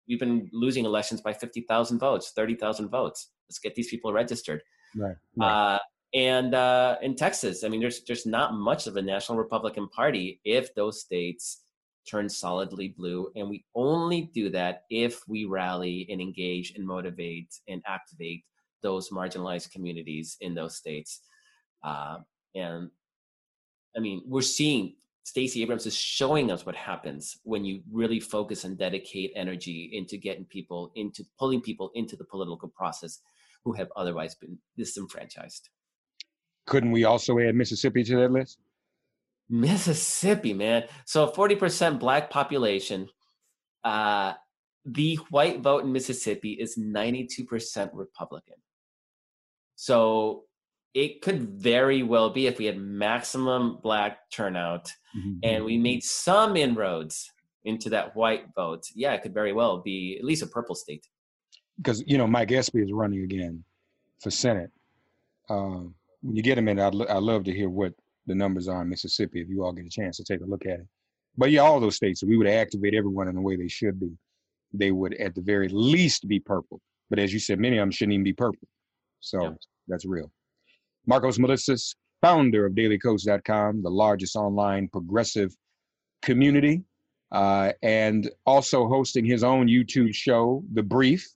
We've 0.07 0.19
been 0.19 0.49
losing 0.51 0.85
elections 0.85 1.21
by 1.21 1.33
50,000 1.33 1.97
votes, 1.97 2.31
30,000 2.35 2.89
votes. 2.89 3.31
Let's 3.49 3.59
get 3.59 3.75
these 3.75 3.89
people 3.89 4.13
registered. 4.13 4.61
Right. 4.95 5.15
right. 5.37 5.75
Uh, 5.75 5.79
and 6.13 6.55
uh, 6.55 6.97
in 7.01 7.15
Texas, 7.15 7.63
I 7.63 7.67
mean, 7.67 7.81
there's 7.81 8.03
there's 8.05 8.25
not 8.25 8.53
much 8.53 8.87
of 8.87 8.95
a 8.95 9.01
national 9.01 9.37
Republican 9.37 9.89
Party 9.89 10.39
if 10.45 10.73
those 10.73 11.01
states 11.01 11.63
turn 12.09 12.29
solidly 12.29 12.89
blue, 12.97 13.29
and 13.35 13.49
we 13.49 13.65
only 13.75 14.29
do 14.33 14.49
that 14.51 14.83
if 14.89 15.19
we 15.27 15.43
rally 15.43 16.07
and 16.09 16.21
engage 16.21 16.71
and 16.75 16.87
motivate 16.87 17.59
and 17.67 17.81
activate 17.85 18.45
those 18.81 19.09
marginalized 19.09 19.71
communities 19.71 20.37
in 20.39 20.53
those 20.55 20.77
states. 20.77 21.21
Uh, 21.83 22.19
and 22.53 22.89
I 23.95 23.99
mean, 23.99 24.21
we're 24.25 24.41
seeing 24.41 24.95
Stacey 25.23 25.63
Abrams 25.63 25.85
is 25.85 25.95
showing 25.95 26.51
us 26.51 26.65
what 26.65 26.75
happens 26.75 27.37
when 27.43 27.65
you 27.65 27.81
really 27.91 28.19
focus 28.19 28.63
and 28.63 28.77
dedicate 28.77 29.31
energy 29.35 29.89
into 29.93 30.17
getting 30.17 30.45
people 30.45 30.91
into 30.95 31.25
pulling 31.39 31.61
people 31.61 31.91
into 31.95 32.15
the 32.15 32.25
political 32.25 32.69
process 32.69 33.21
who 33.63 33.73
have 33.73 33.89
otherwise 33.95 34.35
been 34.35 34.57
disenfranchised. 34.77 35.69
Couldn't 36.67 36.91
we 36.91 37.05
also 37.05 37.39
add 37.39 37.55
Mississippi 37.55 38.03
to 38.03 38.15
that 38.17 38.31
list? 38.31 38.59
Mississippi, 39.49 40.53
man. 40.53 40.85
So 41.05 41.27
40% 41.27 41.99
black 41.99 42.29
population. 42.29 43.09
Uh, 43.83 44.33
the 44.85 45.15
white 45.29 45.61
vote 45.61 45.83
in 45.83 45.91
Mississippi 45.91 46.51
is 46.53 46.77
92% 46.77 47.89
Republican. 47.93 48.55
So 49.75 50.43
it 50.95 51.21
could 51.21 51.41
very 51.61 52.01
well 52.01 52.29
be 52.31 52.47
if 52.47 52.57
we 52.57 52.65
had 52.65 52.77
maximum 52.79 53.77
black 53.83 54.17
turnout 54.31 54.89
and 55.43 55.63
we 55.63 55.77
made 55.77 56.03
some 56.03 56.57
inroads 56.57 57.31
into 57.65 57.89
that 57.89 58.15
white 58.15 58.45
vote. 58.55 58.83
Yeah, 58.95 59.13
it 59.13 59.21
could 59.21 59.33
very 59.33 59.53
well 59.53 59.81
be 59.81 60.17
at 60.17 60.25
least 60.25 60.41
a 60.43 60.47
purple 60.47 60.75
state. 60.75 61.05
because 61.77 62.03
you 62.07 62.17
know 62.17 62.27
Mike 62.27 62.51
Espy 62.51 62.81
is 62.81 62.91
running 62.91 63.21
again 63.23 63.63
for 64.21 64.31
Senate. 64.31 64.71
Um, 65.49 65.93
when 66.21 66.35
you 66.35 66.41
get 66.43 66.57
him 66.57 66.67
in, 66.67 66.79
I'd, 66.79 66.95
lo- 66.95 67.05
I'd 67.09 67.21
love 67.23 67.43
to 67.45 67.53
hear 67.53 67.69
what 67.69 67.93
the 68.25 68.35
numbers 68.35 68.67
are 68.67 68.81
in 68.81 68.89
Mississippi 68.89 69.41
if 69.41 69.47
you 69.49 69.63
all 69.63 69.71
get 69.73 69.85
a 69.85 69.89
chance 69.89 70.17
to 70.17 70.23
take 70.23 70.41
a 70.41 70.45
look 70.45 70.65
at 70.65 70.79
it. 70.79 70.87
But 71.37 71.51
yeah, 71.51 71.61
all 71.61 71.79
those 71.79 71.95
states, 71.97 72.23
we 72.23 72.37
would 72.37 72.47
activate 72.47 72.93
everyone 72.95 73.27
in 73.27 73.35
the 73.35 73.41
way 73.41 73.55
they 73.57 73.67
should 73.67 73.99
be. 73.99 74.11
They 74.73 74.91
would 74.91 75.13
at 75.15 75.35
the 75.35 75.41
very 75.41 75.67
least 75.69 76.27
be 76.27 76.39
purple. 76.39 76.81
But 77.09 77.19
as 77.19 77.31
you 77.33 77.39
said, 77.39 77.59
many 77.59 77.77
of 77.77 77.81
them 77.83 77.91
shouldn't 77.91 78.13
even 78.13 78.23
be 78.23 78.33
purple. 78.33 78.67
So 79.19 79.43
Yeah. 79.43 79.49
that's 79.87 80.05
real. 80.05 80.31
Markos 81.09 81.37
Moulitsas, 81.37 81.95
founder 82.21 82.65
of 82.65 82.73
dailykos.com, 82.73 83.83
the 83.83 83.89
largest 83.89 84.35
online 84.35 84.87
progressive 84.87 85.55
community, 86.21 86.83
uh, 87.31 87.71
and 87.83 88.29
also 88.45 88.87
hosting 88.87 89.25
his 89.25 89.43
own 89.43 89.67
YouTube 89.67 90.13
show, 90.13 90.63
The 90.73 90.83
Brief, 90.83 91.27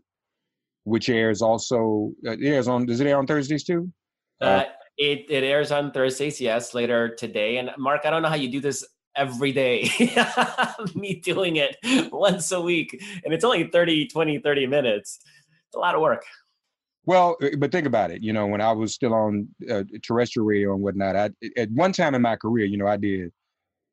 which 0.83 1.09
airs 1.09 1.41
also 1.41 2.11
uh, 2.25 2.31
it 2.31 2.43
airs 2.43 2.67
on 2.67 2.85
does 2.85 2.99
it 2.99 3.07
air 3.07 3.17
on 3.17 3.27
Thursdays 3.27 3.63
too? 3.63 3.91
Uh, 4.41 4.63
it, 4.97 5.25
it 5.29 5.43
airs 5.43 5.71
on 5.71 5.91
Thursdays, 5.91 6.41
yes, 6.41 6.73
later 6.73 7.15
today. 7.15 7.57
And 7.57 7.71
Mark, 7.77 8.01
I 8.05 8.09
don't 8.09 8.21
know 8.21 8.29
how 8.29 8.35
you 8.35 8.51
do 8.51 8.59
this 8.59 8.85
every 9.15 9.51
day. 9.51 9.89
Me 10.95 11.15
doing 11.15 11.57
it 11.57 11.77
once 12.11 12.51
a 12.51 12.59
week. 12.59 13.01
And 13.23 13.33
it's 13.33 13.43
only 13.43 13.69
30, 13.69 14.07
20, 14.07 14.39
30 14.39 14.67
minutes. 14.67 15.19
It's 15.67 15.75
a 15.75 15.79
lot 15.79 15.95
of 15.95 16.01
work. 16.01 16.25
Well, 17.05 17.37
uh, 17.41 17.49
but 17.57 17.71
think 17.71 17.87
about 17.87 18.11
it. 18.11 18.21
You 18.21 18.33
know, 18.33 18.45
when 18.47 18.61
I 18.61 18.71
was 18.71 18.93
still 18.93 19.13
on 19.13 19.47
uh, 19.69 19.83
terrestrial 20.03 20.45
radio 20.45 20.73
and 20.73 20.81
whatnot, 20.81 21.15
I 21.15 21.29
at 21.57 21.71
one 21.71 21.91
time 21.91 22.13
in 22.15 22.21
my 22.21 22.35
career, 22.35 22.65
you 22.65 22.77
know, 22.77 22.87
I 22.87 22.97
did 22.97 23.31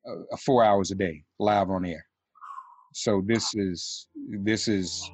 uh, 0.08 0.36
four 0.44 0.64
hours 0.64 0.90
a 0.90 0.94
day 0.94 1.22
live 1.38 1.70
on 1.70 1.84
air. 1.84 2.04
So 2.94 3.22
this 3.26 3.54
is 3.54 4.08
this 4.42 4.68
is 4.68 5.10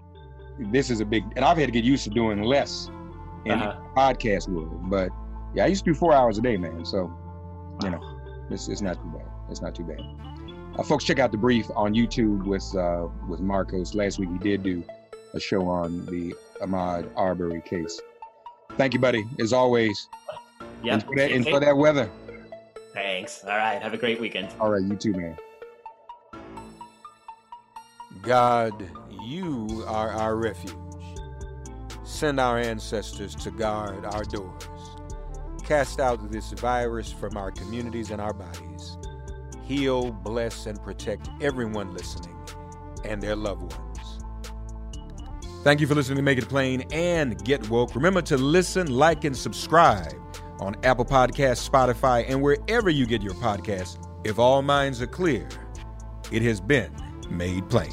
this 0.70 0.90
is 0.90 1.00
a 1.00 1.04
big, 1.04 1.24
and 1.36 1.44
I've 1.44 1.56
had 1.58 1.66
to 1.66 1.72
get 1.72 1.84
used 1.84 2.04
to 2.04 2.10
doing 2.10 2.42
less 2.42 2.88
in 3.44 3.52
Uh-huh. 3.60 3.80
podcast 3.96 4.48
world. 4.48 4.88
But 4.90 5.10
yeah, 5.54 5.64
I 5.64 5.66
used 5.66 5.84
to 5.84 5.90
do 5.92 5.94
four 5.98 6.12
hours 6.12 6.38
a 6.38 6.42
day, 6.42 6.56
man. 6.56 6.84
So 6.84 7.10
you 7.82 7.90
know, 7.90 8.00
it's 8.50 8.68
it's 8.68 8.82
not 8.82 8.94
too 8.96 9.10
bad. 9.16 9.26
It's 9.50 9.60
not 9.62 9.74
too 9.74 9.84
bad. 9.84 10.00
Uh, 10.78 10.82
folks, 10.82 11.04
check 11.04 11.18
out 11.18 11.30
the 11.32 11.38
brief 11.38 11.66
on 11.76 11.92
YouTube 11.94 12.44
with 12.46 12.64
uh, 12.76 13.08
with 13.28 13.40
Markos. 13.40 13.94
Last 13.94 14.18
week 14.18 14.30
he 14.30 14.38
did 14.38 14.62
do 14.62 14.82
a 15.34 15.40
show 15.40 15.66
on 15.68 16.06
the 16.06 16.34
Ahmaud 16.62 17.10
Arbery 17.16 17.60
case. 17.62 18.00
Thank 18.76 18.94
you, 18.94 19.00
buddy. 19.00 19.24
As 19.40 19.52
always, 19.52 20.08
Yeah. 20.82 20.94
enjoy 20.94 21.14
that, 21.16 21.30
enjoy 21.30 21.58
that 21.60 21.76
weather. 21.76 22.10
Thanks. 22.94 23.44
All 23.44 23.56
right. 23.56 23.80
Have 23.80 23.94
a 23.94 23.98
great 23.98 24.20
weekend. 24.20 24.48
All 24.60 24.70
right, 24.70 24.82
you 24.82 24.96
too, 24.96 25.12
man. 25.12 25.36
God, 28.22 28.72
you 29.24 29.84
are 29.86 30.10
our 30.10 30.36
refuge. 30.36 30.74
Send 32.04 32.38
our 32.38 32.58
ancestors 32.58 33.34
to 33.36 33.50
guard 33.50 34.04
our 34.04 34.24
doors. 34.24 34.68
Cast 35.64 35.98
out 36.00 36.30
this 36.30 36.52
virus 36.52 37.10
from 37.10 37.36
our 37.36 37.50
communities 37.50 38.10
and 38.10 38.20
our 38.20 38.34
bodies. 38.34 38.98
Heal, 39.64 40.12
bless, 40.12 40.66
and 40.66 40.80
protect 40.82 41.28
everyone 41.40 41.94
listening 41.94 42.36
and 43.04 43.22
their 43.22 43.34
loved 43.36 43.72
ones. 43.72 43.91
Thank 45.62 45.80
you 45.80 45.86
for 45.86 45.94
listening 45.94 46.16
to 46.16 46.22
Make 46.22 46.38
It 46.38 46.48
Plain 46.48 46.82
and 46.90 47.42
Get 47.44 47.70
Woke. 47.70 47.94
Remember 47.94 48.20
to 48.22 48.36
listen, 48.36 48.90
like, 48.90 49.22
and 49.22 49.36
subscribe 49.36 50.12
on 50.58 50.74
Apple 50.82 51.04
Podcasts, 51.04 51.70
Spotify, 51.70 52.28
and 52.28 52.42
wherever 52.42 52.90
you 52.90 53.06
get 53.06 53.22
your 53.22 53.34
podcasts. 53.34 53.96
If 54.24 54.40
all 54.40 54.62
minds 54.62 55.00
are 55.00 55.06
clear, 55.06 55.48
it 56.32 56.42
has 56.42 56.60
been 56.60 56.92
made 57.30 57.70
plain. 57.70 57.92